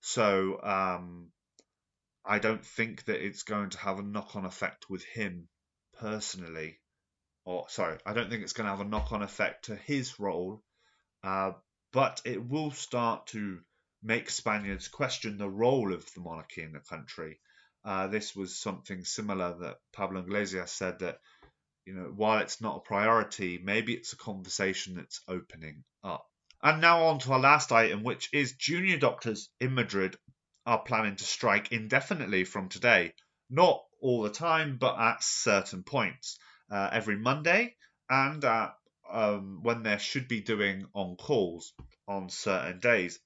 So 0.00 0.60
um, 0.62 1.28
I 2.24 2.38
don't 2.38 2.64
think 2.64 3.04
that 3.04 3.24
it's 3.24 3.42
going 3.44 3.70
to 3.70 3.78
have 3.78 3.98
a 3.98 4.02
knock 4.02 4.36
on 4.36 4.44
effect 4.44 4.90
with 4.90 5.04
him 5.04 5.48
personally. 6.00 6.78
Or, 7.44 7.66
sorry, 7.68 7.98
I 8.04 8.12
don't 8.12 8.28
think 8.28 8.42
it's 8.42 8.52
going 8.52 8.66
to 8.66 8.76
have 8.76 8.86
a 8.86 8.88
knock 8.88 9.12
on 9.12 9.22
effect 9.22 9.66
to 9.66 9.76
his 9.76 10.20
role, 10.20 10.62
uh, 11.24 11.52
but 11.92 12.20
it 12.24 12.46
will 12.46 12.70
start 12.70 13.28
to 13.28 13.60
make 14.02 14.30
Spaniards 14.30 14.88
question 14.88 15.38
the 15.38 15.48
role 15.48 15.92
of 15.92 16.04
the 16.14 16.20
monarchy 16.20 16.62
in 16.62 16.72
the 16.72 16.80
country. 16.80 17.40
Uh, 17.84 18.06
this 18.08 18.36
was 18.36 18.56
something 18.56 19.04
similar 19.04 19.56
that 19.60 19.76
Pablo 19.92 20.20
Iglesias 20.20 20.70
said 20.70 20.98
that, 20.98 21.20
you 21.86 21.94
know, 21.94 22.12
while 22.14 22.40
it's 22.40 22.60
not 22.60 22.76
a 22.76 22.80
priority, 22.80 23.58
maybe 23.62 23.94
it's 23.94 24.12
a 24.12 24.16
conversation 24.16 24.96
that's 24.96 25.22
opening 25.26 25.84
up. 26.04 26.26
And 26.62 26.80
now 26.80 27.04
on 27.04 27.18
to 27.20 27.32
our 27.32 27.40
last 27.40 27.72
item, 27.72 28.02
which 28.02 28.28
is 28.32 28.52
junior 28.52 28.98
doctors 28.98 29.48
in 29.60 29.74
Madrid 29.74 30.16
are 30.66 30.82
planning 30.82 31.16
to 31.16 31.24
strike 31.24 31.72
indefinitely 31.72 32.44
from 32.44 32.68
today. 32.68 33.14
Not 33.50 33.82
all 34.00 34.22
the 34.22 34.30
time, 34.30 34.78
but 34.78 34.98
at 34.98 35.22
certain 35.22 35.82
points. 35.82 36.38
Uh, 36.70 36.88
every 36.92 37.16
Monday 37.16 37.74
and 38.08 38.44
at, 38.44 38.74
um, 39.10 39.60
when 39.62 39.82
they 39.82 39.96
should 39.98 40.28
be 40.28 40.40
doing 40.40 40.86
on 40.94 41.16
calls 41.16 41.72
on 42.06 42.28
certain 42.28 42.78
days. 42.78 43.18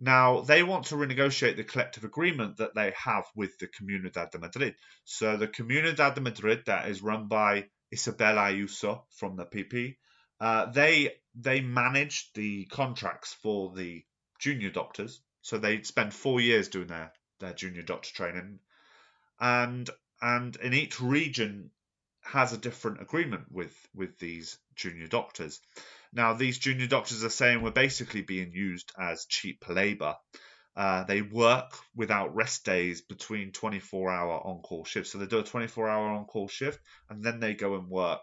Now, 0.00 0.42
they 0.42 0.62
want 0.62 0.86
to 0.86 0.94
renegotiate 0.96 1.56
the 1.56 1.64
collective 1.64 2.04
agreement 2.04 2.58
that 2.58 2.74
they 2.74 2.92
have 2.96 3.24
with 3.34 3.58
the 3.58 3.68
Comunidad 3.68 4.30
de 4.30 4.38
Madrid. 4.38 4.74
So, 5.04 5.36
the 5.36 5.48
Comunidad 5.48 6.14
de 6.14 6.20
Madrid, 6.20 6.64
that 6.66 6.88
is 6.88 7.02
run 7.02 7.26
by 7.28 7.68
Isabel 7.90 8.36
Ayuso 8.36 9.02
from 9.16 9.36
the 9.36 9.46
PP, 9.46 9.96
uh, 10.40 10.66
they 10.66 11.16
they 11.34 11.60
manage 11.60 12.32
the 12.34 12.66
contracts 12.66 13.32
for 13.42 13.74
the 13.74 14.04
junior 14.38 14.70
doctors. 14.70 15.20
So 15.42 15.58
they 15.58 15.82
spend 15.82 16.12
four 16.12 16.40
years 16.40 16.68
doing 16.68 16.88
their, 16.88 17.12
their 17.40 17.52
junior 17.52 17.82
doctor 17.82 18.12
training, 18.12 18.58
and 19.40 19.88
and 20.20 20.56
in 20.56 20.74
each 20.74 21.00
region 21.00 21.70
has 22.22 22.52
a 22.52 22.58
different 22.58 23.00
agreement 23.00 23.50
with 23.50 23.74
with 23.94 24.18
these 24.18 24.58
junior 24.74 25.06
doctors. 25.06 25.60
Now 26.12 26.34
these 26.34 26.58
junior 26.58 26.86
doctors 26.86 27.24
are 27.24 27.30
saying 27.30 27.62
we're 27.62 27.70
basically 27.70 28.22
being 28.22 28.52
used 28.52 28.92
as 28.98 29.26
cheap 29.26 29.68
labour. 29.68 30.16
Uh, 30.76 31.02
they 31.04 31.22
work 31.22 31.76
without 31.96 32.36
rest 32.36 32.64
days 32.64 33.00
between 33.00 33.50
24 33.50 34.10
hour 34.10 34.46
on 34.46 34.60
call 34.62 34.84
shifts. 34.84 35.10
So 35.10 35.18
they 35.18 35.26
do 35.26 35.40
a 35.40 35.42
24 35.42 35.88
hour 35.88 36.08
on 36.10 36.26
call 36.26 36.46
shift 36.46 36.78
and 37.10 37.22
then 37.22 37.40
they 37.40 37.54
go 37.54 37.74
and 37.74 37.88
work 37.88 38.22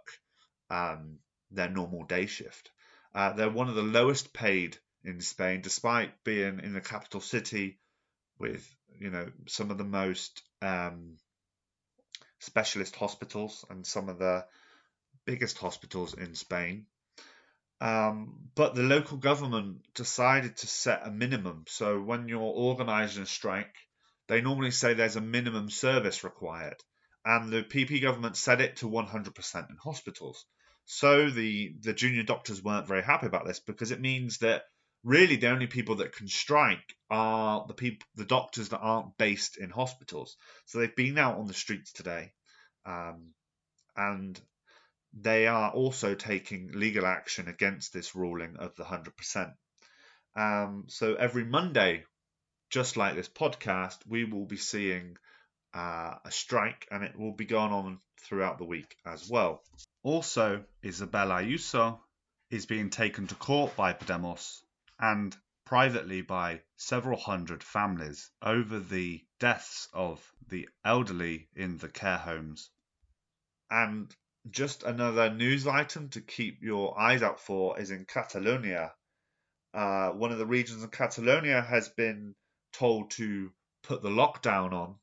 um, 0.69 1.19
their 1.51 1.69
normal 1.69 2.05
day 2.05 2.27
shift. 2.27 2.71
Uh, 3.13 3.33
they're 3.33 3.49
one 3.49 3.67
of 3.67 3.75
the 3.75 3.81
lowest 3.81 4.33
paid 4.33 4.77
in 5.03 5.19
Spain, 5.21 5.61
despite 5.61 6.23
being 6.23 6.59
in 6.59 6.73
the 6.73 6.81
capital 6.81 7.21
city 7.21 7.77
with 8.39 8.65
you 8.99 9.09
know 9.09 9.27
some 9.47 9.71
of 9.71 9.77
the 9.77 9.83
most 9.83 10.41
um, 10.61 11.17
specialist 12.39 12.95
hospitals 12.95 13.65
and 13.69 13.85
some 13.85 14.09
of 14.09 14.19
the 14.19 14.45
biggest 15.25 15.57
hospitals 15.57 16.13
in 16.13 16.35
Spain. 16.35 16.85
Um, 17.81 18.49
but 18.55 18.73
the 18.73 18.83
local 18.83 19.17
government 19.17 19.81
decided 19.93 20.57
to 20.57 20.67
set 20.67 21.05
a 21.05 21.11
minimum. 21.11 21.65
So 21.67 22.01
when 22.01 22.27
you're 22.29 22.41
organising 22.41 23.23
a 23.23 23.25
strike, 23.25 23.75
they 24.27 24.41
normally 24.41 24.71
say 24.71 24.93
there's 24.93 25.17
a 25.17 25.21
minimum 25.21 25.69
service 25.69 26.23
required, 26.23 26.77
and 27.25 27.51
the 27.51 27.63
PP 27.63 28.01
government 28.01 28.37
set 28.37 28.61
it 28.61 28.77
to 28.77 28.89
100% 28.89 29.69
in 29.69 29.77
hospitals. 29.83 30.45
So 30.85 31.29
the 31.29 31.75
the 31.81 31.93
junior 31.93 32.23
doctors 32.23 32.63
weren't 32.63 32.87
very 32.87 33.03
happy 33.03 33.25
about 33.27 33.45
this 33.45 33.59
because 33.59 33.91
it 33.91 33.99
means 33.99 34.37
that 34.39 34.63
really 35.05 35.35
the 35.35 35.49
only 35.49 35.67
people 35.67 35.97
that 35.97 36.15
can 36.15 36.27
strike 36.27 36.95
are 37.11 37.65
the 37.67 37.75
people 37.75 38.05
the 38.15 38.25
doctors 38.25 38.69
that 38.69 38.79
aren't 38.79 39.17
based 39.17 39.55
in 39.55 39.69
hospitals. 39.69 40.35
So 40.65 40.79
they've 40.79 40.95
been 40.95 41.17
out 41.19 41.37
on 41.37 41.45
the 41.45 41.53
streets 41.53 41.93
today, 41.93 42.33
um, 42.85 43.29
and 43.95 44.41
they 45.13 45.47
are 45.47 45.69
also 45.69 46.15
taking 46.15 46.71
legal 46.73 47.05
action 47.05 47.47
against 47.47 47.93
this 47.93 48.15
ruling 48.15 48.57
of 48.57 48.75
the 48.75 48.83
hundred 48.83 49.15
percent. 49.15 49.51
Um, 50.35 50.85
so 50.87 51.13
every 51.13 51.45
Monday, 51.45 52.03
just 52.71 52.97
like 52.97 53.15
this 53.15 53.29
podcast, 53.29 53.97
we 54.07 54.25
will 54.25 54.45
be 54.45 54.57
seeing 54.57 55.17
uh, 55.73 56.15
a 56.25 56.31
strike, 56.31 56.87
and 56.89 57.03
it 57.03 57.17
will 57.17 57.33
be 57.33 57.45
going 57.45 57.71
on 57.71 57.99
throughout 58.21 58.57
the 58.57 58.65
week 58.65 58.97
as 59.05 59.29
well. 59.29 59.61
Also, 60.01 60.63
Isabel 60.81 61.27
Ayuso 61.27 61.99
is 62.49 62.65
being 62.65 62.89
taken 62.89 63.27
to 63.27 63.35
court 63.35 63.75
by 63.75 63.93
Podemos 63.93 64.64
and 64.99 65.35
privately 65.65 66.21
by 66.21 66.61
several 66.75 67.19
hundred 67.19 67.63
families 67.63 68.29
over 68.41 68.79
the 68.79 69.23
deaths 69.39 69.87
of 69.93 70.21
the 70.47 70.67
elderly 70.83 71.47
in 71.55 71.77
the 71.77 71.89
care 71.89 72.17
homes. 72.17 72.69
And 73.69 74.15
just 74.49 74.83
another 74.83 75.29
news 75.31 75.65
item 75.65 76.09
to 76.09 76.21
keep 76.21 76.61
your 76.61 76.99
eyes 76.99 77.23
out 77.23 77.39
for 77.39 77.79
is 77.79 77.89
in 77.91 78.05
Catalonia. 78.05 78.93
Uh, 79.73 80.11
one 80.11 80.31
of 80.31 80.37
the 80.37 80.45
regions 80.45 80.83
in 80.83 80.89
Catalonia 80.89 81.61
has 81.61 81.89
been 81.89 82.35
told 82.73 83.11
to 83.11 83.51
put 83.81 84.01
the 84.01 84.09
lockdown 84.09 84.71
on, 84.71 84.95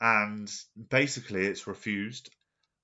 and 0.00 0.50
basically 0.88 1.46
it's 1.46 1.66
refused 1.66 2.30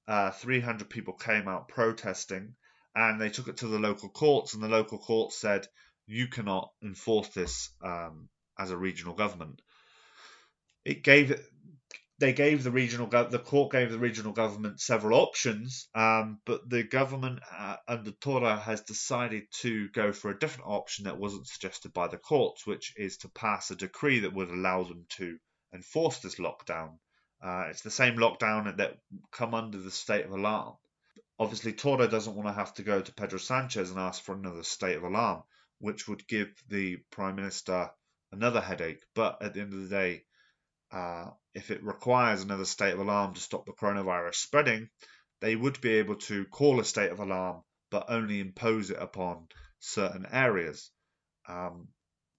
uh, 0.08 0.30
300 0.30 0.88
people 0.88 1.14
came 1.14 1.48
out 1.48 1.68
protesting 1.68 2.54
and 2.94 3.20
they 3.20 3.28
took 3.28 3.48
it 3.48 3.58
to 3.58 3.66
the 3.66 3.78
local 3.78 4.08
courts 4.08 4.54
and 4.54 4.62
the 4.62 4.68
local 4.68 4.98
courts 4.98 5.36
said 5.36 5.66
you 6.06 6.28
cannot 6.28 6.70
enforce 6.82 7.28
this 7.28 7.70
um, 7.82 8.28
as 8.58 8.70
a 8.70 8.76
regional 8.76 9.14
government. 9.14 9.60
It 10.84 11.02
gave 11.02 11.40
they 12.18 12.32
gave 12.32 12.64
the 12.64 12.70
regional 12.70 13.08
the 13.08 13.38
court 13.38 13.72
gave 13.72 13.90
the 13.90 13.98
regional 13.98 14.32
government 14.32 14.80
several 14.80 15.18
options 15.20 15.88
um, 15.94 16.40
but 16.46 16.68
the 16.68 16.82
government 16.82 17.40
uh, 17.54 17.76
under 17.86 18.10
Torra 18.12 18.56
has 18.56 18.80
decided 18.82 19.44
to 19.60 19.88
go 19.90 20.12
for 20.12 20.30
a 20.30 20.38
different 20.38 20.70
option 20.70 21.04
that 21.04 21.18
wasn't 21.18 21.46
suggested 21.46 21.92
by 21.92 22.08
the 22.08 22.16
courts 22.16 22.66
which 22.66 22.94
is 22.96 23.18
to 23.18 23.28
pass 23.28 23.70
a 23.70 23.76
decree 23.76 24.20
that 24.20 24.32
would 24.32 24.48
allow 24.48 24.84
them 24.84 25.04
to 25.10 25.36
enforce 25.74 26.18
this 26.20 26.36
lockdown. 26.36 26.98
Uh, 27.42 27.66
it's 27.68 27.82
the 27.82 27.90
same 27.90 28.16
lockdown 28.16 28.76
that 28.78 28.96
come 29.30 29.52
under 29.54 29.78
the 29.78 29.90
state 29.90 30.24
of 30.24 30.32
alarm. 30.32 30.74
Obviously, 31.38 31.74
Torra 31.74 32.08
doesn't 32.08 32.34
want 32.34 32.48
to 32.48 32.54
have 32.54 32.72
to 32.74 32.82
go 32.82 33.00
to 33.00 33.12
Pedro 33.12 33.38
Sanchez 33.38 33.90
and 33.90 34.00
ask 34.00 34.22
for 34.22 34.34
another 34.34 34.62
state 34.62 34.96
of 34.96 35.02
alarm, 35.02 35.42
which 35.78 36.08
would 36.08 36.26
give 36.26 36.48
the 36.68 36.96
Prime 37.10 37.36
Minister 37.36 37.90
another 38.32 38.60
headache. 38.60 39.02
But 39.14 39.42
at 39.42 39.54
the 39.54 39.60
end 39.60 39.72
of 39.72 39.82
the 39.82 39.88
day, 39.88 40.24
uh, 40.90 41.30
if 41.54 41.70
it 41.70 41.82
requires 41.82 42.42
another 42.42 42.64
state 42.64 42.94
of 42.94 43.00
alarm 43.00 43.34
to 43.34 43.40
stop 43.40 43.66
the 43.66 43.72
coronavirus 43.72 44.36
spreading, 44.36 44.88
they 45.40 45.56
would 45.56 45.80
be 45.80 45.94
able 45.94 46.16
to 46.16 46.44
call 46.46 46.80
a 46.80 46.84
state 46.84 47.10
of 47.10 47.20
alarm, 47.20 47.62
but 47.90 48.06
only 48.08 48.40
impose 48.40 48.90
it 48.90 48.98
upon 48.98 49.48
certain 49.80 50.26
areas. 50.30 50.90
Um, 51.48 51.88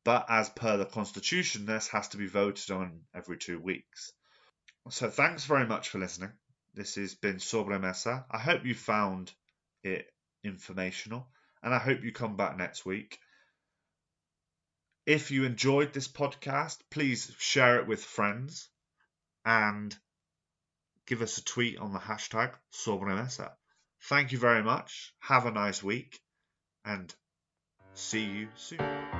but 0.03 0.25
as 0.29 0.49
per 0.49 0.77
the 0.77 0.85
constitution, 0.85 1.65
this 1.65 1.89
has 1.89 2.07
to 2.09 2.17
be 2.17 2.27
voted 2.27 2.71
on 2.71 3.01
every 3.13 3.37
two 3.37 3.59
weeks. 3.59 4.11
So 4.89 5.09
thanks 5.09 5.45
very 5.45 5.67
much 5.67 5.89
for 5.89 5.99
listening. 5.99 6.31
This 6.73 6.95
has 6.95 7.15
been 7.15 7.37
Sobremesa. 7.37 8.25
I 8.31 8.37
hope 8.37 8.65
you 8.65 8.73
found 8.73 9.33
it 9.83 10.09
informational 10.43 11.27
and 11.61 11.73
I 11.73 11.79
hope 11.79 12.03
you 12.03 12.11
come 12.11 12.37
back 12.37 12.57
next 12.57 12.85
week. 12.85 13.19
If 15.07 15.31
you 15.31 15.45
enjoyed 15.45 15.93
this 15.93 16.09
podcast, 16.09 16.79
please 16.89 17.33
share 17.39 17.79
it 17.79 17.87
with 17.87 18.03
friends 18.03 18.67
and 19.45 19.97
give 21.05 21.21
us 21.21 21.37
a 21.37 21.45
tweet 21.45 21.77
on 21.77 21.93
the 21.93 21.99
hashtag 21.99 22.51
Sobremesa. 22.73 23.53
Thank 24.01 24.33
you 24.33 24.37
very 24.37 24.61
much. 24.61 25.13
Have 25.19 25.45
a 25.45 25.51
nice 25.51 25.81
week 25.81 26.19
and 26.83 27.15
see 27.93 28.25
you 28.25 28.49
soon. 28.57 29.16